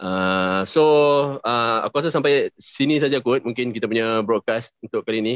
Uh, 0.00 0.66
so 0.66 0.82
uh, 1.46 1.78
aku 1.86 2.00
rasa 2.00 2.10
sampai 2.10 2.48
sini 2.56 2.96
saja 2.96 3.20
kot 3.20 3.44
mungkin 3.44 3.68
kita 3.68 3.84
punya 3.84 4.18
broadcast 4.26 4.74
untuk 4.82 5.06
kali 5.06 5.22
ni. 5.22 5.34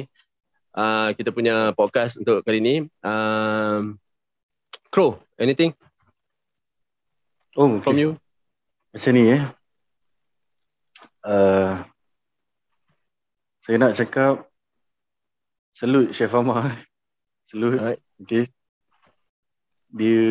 Uh, 0.74 1.14
kita 1.14 1.30
punya 1.30 1.70
podcast 1.78 2.18
untuk 2.18 2.42
kali 2.42 2.58
ni. 2.58 2.74
Um, 2.98 4.02
Crow, 4.90 5.22
anything 5.38 5.70
Oh, 7.54 7.70
okay. 7.78 7.82
from 7.86 7.98
you? 7.98 8.10
Macam 8.90 9.10
ni 9.14 9.22
eh. 9.30 9.42
Uh, 11.22 11.86
saya 13.62 13.76
nak 13.78 13.94
cakap 13.94 14.44
salute 15.70 16.10
Chef 16.10 16.34
Amar. 16.34 16.74
Salute. 17.50 17.78
Alright. 17.78 18.02
Okay. 18.18 18.50
Dia 19.94 20.26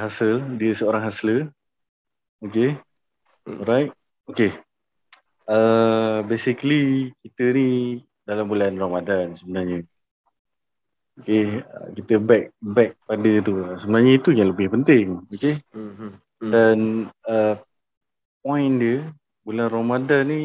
hustle, 0.00 0.40
dia 0.56 0.72
seorang 0.72 1.04
hustler. 1.04 1.52
Okay. 2.40 2.80
Hmm. 3.44 3.60
Alright. 3.60 3.92
Okay. 4.24 4.56
Uh, 5.44 6.24
basically 6.24 7.12
kita 7.20 7.52
ni 7.52 8.00
dalam 8.24 8.48
bulan 8.48 8.72
Ramadan 8.80 9.36
sebenarnya. 9.36 9.84
Okay, 11.14 11.62
uh, 11.62 11.88
kita 11.94 12.18
back 12.18 12.50
back 12.58 12.96
pada 13.04 13.30
tu. 13.44 13.54
Sebenarnya 13.76 14.18
itu 14.18 14.32
yang 14.32 14.50
lebih 14.50 14.72
penting. 14.72 15.20
Okay. 15.30 15.60
Mm-hmm. 15.76 16.23
Dan 16.42 17.08
uh, 17.26 17.54
point 18.42 18.74
dia 18.78 19.06
bulan 19.44 19.68
Ramadan 19.68 20.22
ni 20.28 20.42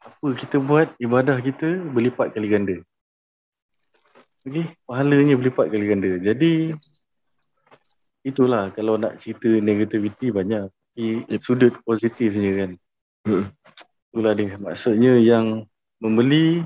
apa 0.00 0.26
kita 0.38 0.62
buat 0.62 0.94
ibadah 1.02 1.42
kita 1.42 1.82
berlipat 1.90 2.32
kali 2.32 2.48
ganda. 2.48 2.76
Okey, 4.46 4.70
pahalanya 4.86 5.34
berlipat 5.34 5.66
kali 5.68 5.86
ganda. 5.90 6.10
Jadi 6.22 6.74
itulah 8.22 8.70
kalau 8.70 8.94
nak 8.98 9.18
cerita 9.18 9.50
negativity 9.60 10.30
banyak. 10.30 10.70
Tapi 10.96 11.28
Yep. 11.28 11.44
sudut 11.44 11.76
positifnya 11.84 12.50
kan. 12.56 12.70
Hmm. 13.28 13.44
Itulah 14.08 14.32
dia. 14.32 14.56
Maksudnya 14.56 15.20
yang 15.20 15.68
membeli 16.00 16.64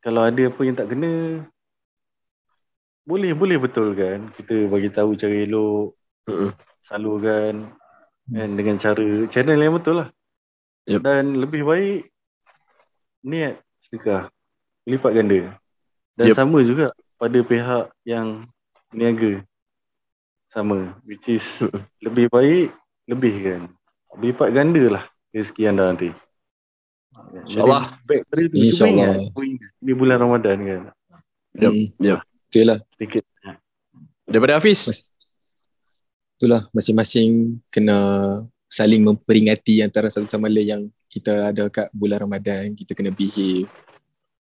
kalau 0.00 0.24
ada 0.24 0.48
apa 0.48 0.60
yang 0.64 0.76
tak 0.76 0.88
kena 0.90 1.44
boleh 3.02 3.34
boleh 3.34 3.58
betul 3.58 3.94
kan 3.98 4.30
kita 4.38 4.70
bagi 4.70 4.88
tahu 4.88 5.18
cara 5.18 5.34
elok 5.42 5.94
Mm-mm. 6.30 6.50
Salurkan 6.82 7.70
kan 8.28 8.48
dengan 8.54 8.76
cara 8.78 9.06
channel 9.28 9.58
yang 9.58 9.74
betul 9.74 10.02
lah. 10.02 10.08
Yep. 10.86 11.00
Dan 11.02 11.24
lebih 11.38 11.62
baik 11.62 12.10
niat 13.22 13.58
sedekah 13.80 14.30
lipat 14.86 15.12
ganda. 15.14 15.54
Dan 16.18 16.26
Yep. 16.30 16.36
sama 16.36 16.58
juga 16.62 16.90
pada 17.16 17.38
pihak 17.40 17.84
yang 18.02 18.46
niaga. 18.90 19.42
Sama 20.50 20.98
which 21.06 21.30
is 21.30 21.44
lebih 22.04 22.28
baik 22.28 22.74
lebih 23.08 23.34
kan. 23.40 23.62
Lipat 24.20 24.48
ganda 24.52 24.84
lah 24.90 25.04
rezeki 25.32 25.62
anda 25.70 25.88
nanti. 25.88 26.10
InsyaAllah. 27.12 27.96
Back 28.04 28.20
pada 28.28 28.42
tu, 28.44 28.56
InsyaAllah. 28.56 29.28
cuba 29.32 29.42
ingat. 29.44 29.70
Di 29.80 29.92
bulan 29.92 30.18
Ramadan 30.20 30.58
kan. 30.60 30.82
Yep, 31.56 31.72
Hmm, 31.72 31.86
yep. 32.00 32.18
Betul 32.48 32.64
lah. 32.68 32.78
Sedikit. 32.96 33.24
Daripada 34.24 34.56
Hafiz. 34.56 34.80
Mas- 34.88 35.04
Itulah 36.42 36.66
masing-masing 36.74 37.54
kena 37.70 37.94
saling 38.66 38.98
memperingati 38.98 39.78
antara 39.78 40.10
satu 40.10 40.26
sama 40.26 40.50
lain 40.50 40.66
yang 40.66 40.82
kita 41.06 41.54
ada 41.54 41.70
kat 41.70 41.86
bulan 41.94 42.26
Ramadan. 42.26 42.74
Kita 42.74 42.98
kena 42.98 43.14
behave. 43.14 43.70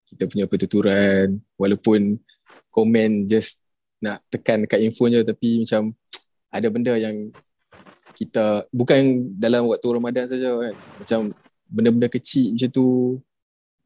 Kita 0.03 0.27
punya 0.27 0.43
pertuturan. 0.43 1.39
Walaupun 1.55 2.19
komen 2.67 3.31
just 3.31 3.63
nak 4.03 4.19
tekan 4.27 4.67
kat 4.67 4.83
infonya 4.83 5.23
tapi 5.23 5.63
macam 5.63 5.95
ada 6.59 6.67
benda 6.67 6.99
yang 6.99 7.31
kita 8.11 8.67
bukan 8.75 9.31
dalam 9.39 9.63
waktu 9.71 9.87
Ramadan 9.87 10.27
saja 10.27 10.51
kan. 10.51 10.75
Macam 10.99 11.19
benda-benda 11.71 12.11
kecil 12.11 12.59
macam 12.59 12.69
tu 12.75 12.87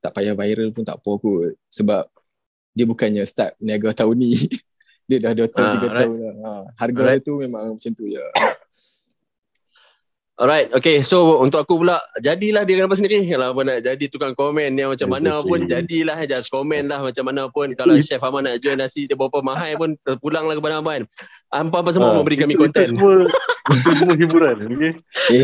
tak 0.02 0.18
payah 0.18 0.34
viral 0.34 0.74
pun 0.74 0.82
tak 0.82 0.98
apa 0.98 1.12
kot. 1.14 1.54
Sebab 1.70 2.10
dia 2.74 2.90
bukannya 2.90 3.22
start 3.22 3.54
niaga 3.62 3.94
tahun 3.94 4.18
ni. 4.18 4.34
dia 5.10 5.18
dah 5.20 5.34
2 5.34 5.50
tahun, 5.50 5.66
Ah, 5.66 5.74
3 5.74 5.82
right. 5.82 5.98
tahun 5.98 6.16
dah. 6.16 6.34
Ha, 6.38 6.52
harga 6.78 7.00
Alright. 7.02 7.18
dia 7.18 7.26
tu 7.26 7.34
memang 7.36 7.64
macam 7.74 7.92
tu 7.92 8.06
ya. 8.06 8.26
Alright, 10.40 10.72
okay. 10.72 11.04
So 11.04 11.36
untuk 11.36 11.60
aku 11.60 11.84
pula, 11.84 12.00
jadilah 12.16 12.64
dia 12.64 12.80
kenapa 12.80 12.96
sendiri. 12.96 13.28
Kalau 13.28 13.52
apa 13.52 13.60
nak 13.60 13.78
jadi 13.84 14.06
tukang 14.08 14.32
komen 14.32 14.72
yang 14.72 14.88
macam 14.88 15.12
mana 15.12 15.36
Exactly. 15.36 15.50
pun, 15.52 15.60
jadilah 15.68 16.18
just 16.24 16.48
komen 16.48 16.84
lah 16.88 17.00
macam 17.04 17.24
mana 17.28 17.42
pun. 17.52 17.68
Kalau 17.76 17.92
Chef 18.00 18.24
Ahmad 18.24 18.48
nak 18.48 18.56
jual 18.56 18.80
nasi 18.80 19.04
dia 19.04 19.20
berapa 19.20 19.44
mahal 19.44 19.76
pun, 19.76 19.90
terpulanglah 20.00 20.56
kepada 20.56 20.80
Abang. 20.80 21.04
Hampa 21.52 21.78
apa 21.84 21.90
semua 21.92 22.14
Ah, 22.14 22.16
memberi 22.16 22.38
kami 22.40 22.56
itu- 22.56 22.62
konten. 22.64 22.86
Itu 22.88 22.92
semua, 22.96 23.14
itu 23.68 23.90
semua 23.92 24.16
hiburan. 24.16 24.56
Okay? 24.80 24.92
Eh, 25.28 25.44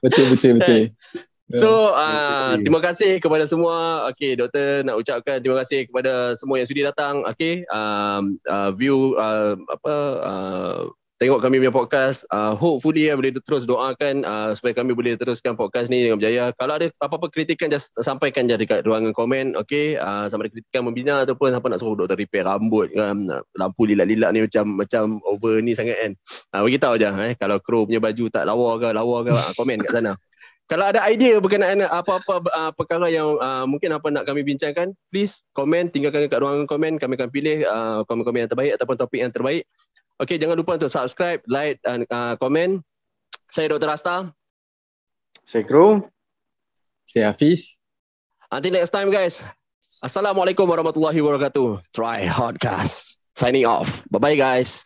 betul 0.00 0.24
betul 0.32 0.50
betul. 0.56 0.82
So 1.48 1.96
uh, 1.96 2.60
terima 2.60 2.84
kasih 2.84 3.24
kepada 3.24 3.48
semua. 3.48 4.04
Okay, 4.12 4.36
doktor 4.36 4.84
nak 4.84 5.00
ucapkan 5.00 5.40
terima 5.40 5.56
kasih 5.64 5.88
kepada 5.88 6.36
semua 6.36 6.60
yang 6.60 6.68
sudi 6.68 6.84
datang. 6.84 7.24
Okay, 7.24 7.64
um, 7.72 8.36
uh, 8.44 8.70
view 8.76 9.16
uh, 9.16 9.56
apa 9.72 9.94
uh, 10.28 10.78
tengok 11.16 11.40
kami 11.40 11.56
punya 11.64 11.72
podcast. 11.72 12.28
Uh, 12.28 12.52
hopefully 12.52 13.08
uh, 13.08 13.16
boleh 13.16 13.32
terus 13.40 13.64
doakan 13.64 14.28
uh, 14.28 14.52
supaya 14.52 14.76
kami 14.76 14.92
boleh 14.92 15.16
teruskan 15.16 15.56
podcast 15.56 15.88
ni 15.88 16.04
dengan 16.04 16.20
berjaya. 16.20 16.52
Kalau 16.52 16.74
ada 16.76 16.86
apa-apa 17.00 17.32
kritikan 17.32 17.72
just 17.72 17.96
sampaikan 17.96 18.44
je 18.44 18.54
dekat 18.60 18.84
ruangan 18.84 19.16
komen. 19.16 19.56
Okay, 19.56 19.96
uh, 19.96 20.28
sama 20.28 20.44
ada 20.44 20.52
kritikan 20.52 20.84
membina 20.84 21.24
ataupun 21.24 21.48
siapa 21.48 21.64
nak 21.72 21.80
suruh 21.80 21.96
doktor 21.96 22.20
repair 22.20 22.44
rambut 22.44 22.92
kan. 22.92 23.24
Lampu 23.56 23.88
lilat-lilat 23.88 24.36
ni 24.36 24.44
macam 24.44 24.64
macam 24.84 25.16
over 25.24 25.64
ni 25.64 25.72
sangat 25.72 25.96
kan. 25.96 26.12
Uh, 26.52 26.68
bagi 26.68 26.76
tahu 26.76 26.94
je 27.00 27.08
eh 27.08 27.32
kalau 27.40 27.56
crow 27.56 27.88
punya 27.88 28.04
baju 28.04 28.24
tak 28.28 28.44
lawa 28.44 28.76
ke 28.76 28.88
lawa 28.92 29.16
ke 29.24 29.32
uh, 29.32 29.52
komen 29.56 29.80
kat 29.80 29.96
sana. 29.96 30.12
Kalau 30.68 30.84
ada 30.84 31.00
idea 31.08 31.40
berkenaan 31.40 31.80
apa-apa 31.88 32.44
uh, 32.44 32.72
perkara 32.76 33.08
yang 33.08 33.40
uh, 33.40 33.64
mungkin 33.64 33.88
apa 33.88 34.12
nak 34.12 34.28
kami 34.28 34.44
bincangkan, 34.44 34.92
please 35.08 35.40
komen, 35.56 35.88
tinggalkan 35.88 36.28
kat 36.28 36.44
ruangan 36.44 36.68
komen. 36.68 37.00
Kami 37.00 37.16
akan 37.16 37.30
pilih 37.32 37.64
uh, 37.64 38.04
komen-komen 38.04 38.44
yang 38.44 38.52
terbaik 38.52 38.76
ataupun 38.76 38.96
topik 39.00 39.20
yang 39.24 39.32
terbaik. 39.32 39.64
Okay, 40.20 40.36
jangan 40.36 40.60
lupa 40.60 40.76
untuk 40.76 40.92
subscribe, 40.92 41.40
like 41.48 41.80
dan 41.80 42.04
uh, 42.12 42.36
komen. 42.36 42.84
Saya 43.48 43.72
Dr. 43.72 43.88
Asta. 43.88 44.28
Saya 45.48 45.64
Kro. 45.64 46.04
Saya 47.08 47.32
Hafiz. 47.32 47.80
Until 48.52 48.76
next 48.76 48.92
time 48.92 49.08
guys. 49.08 49.40
Assalamualaikum 50.04 50.68
warahmatullahi 50.68 51.16
wabarakatuh. 51.16 51.80
Try 51.96 52.28
Hardcast. 52.28 53.16
Signing 53.32 53.64
off. 53.64 54.04
Bye-bye 54.12 54.36
guys. 54.36 54.84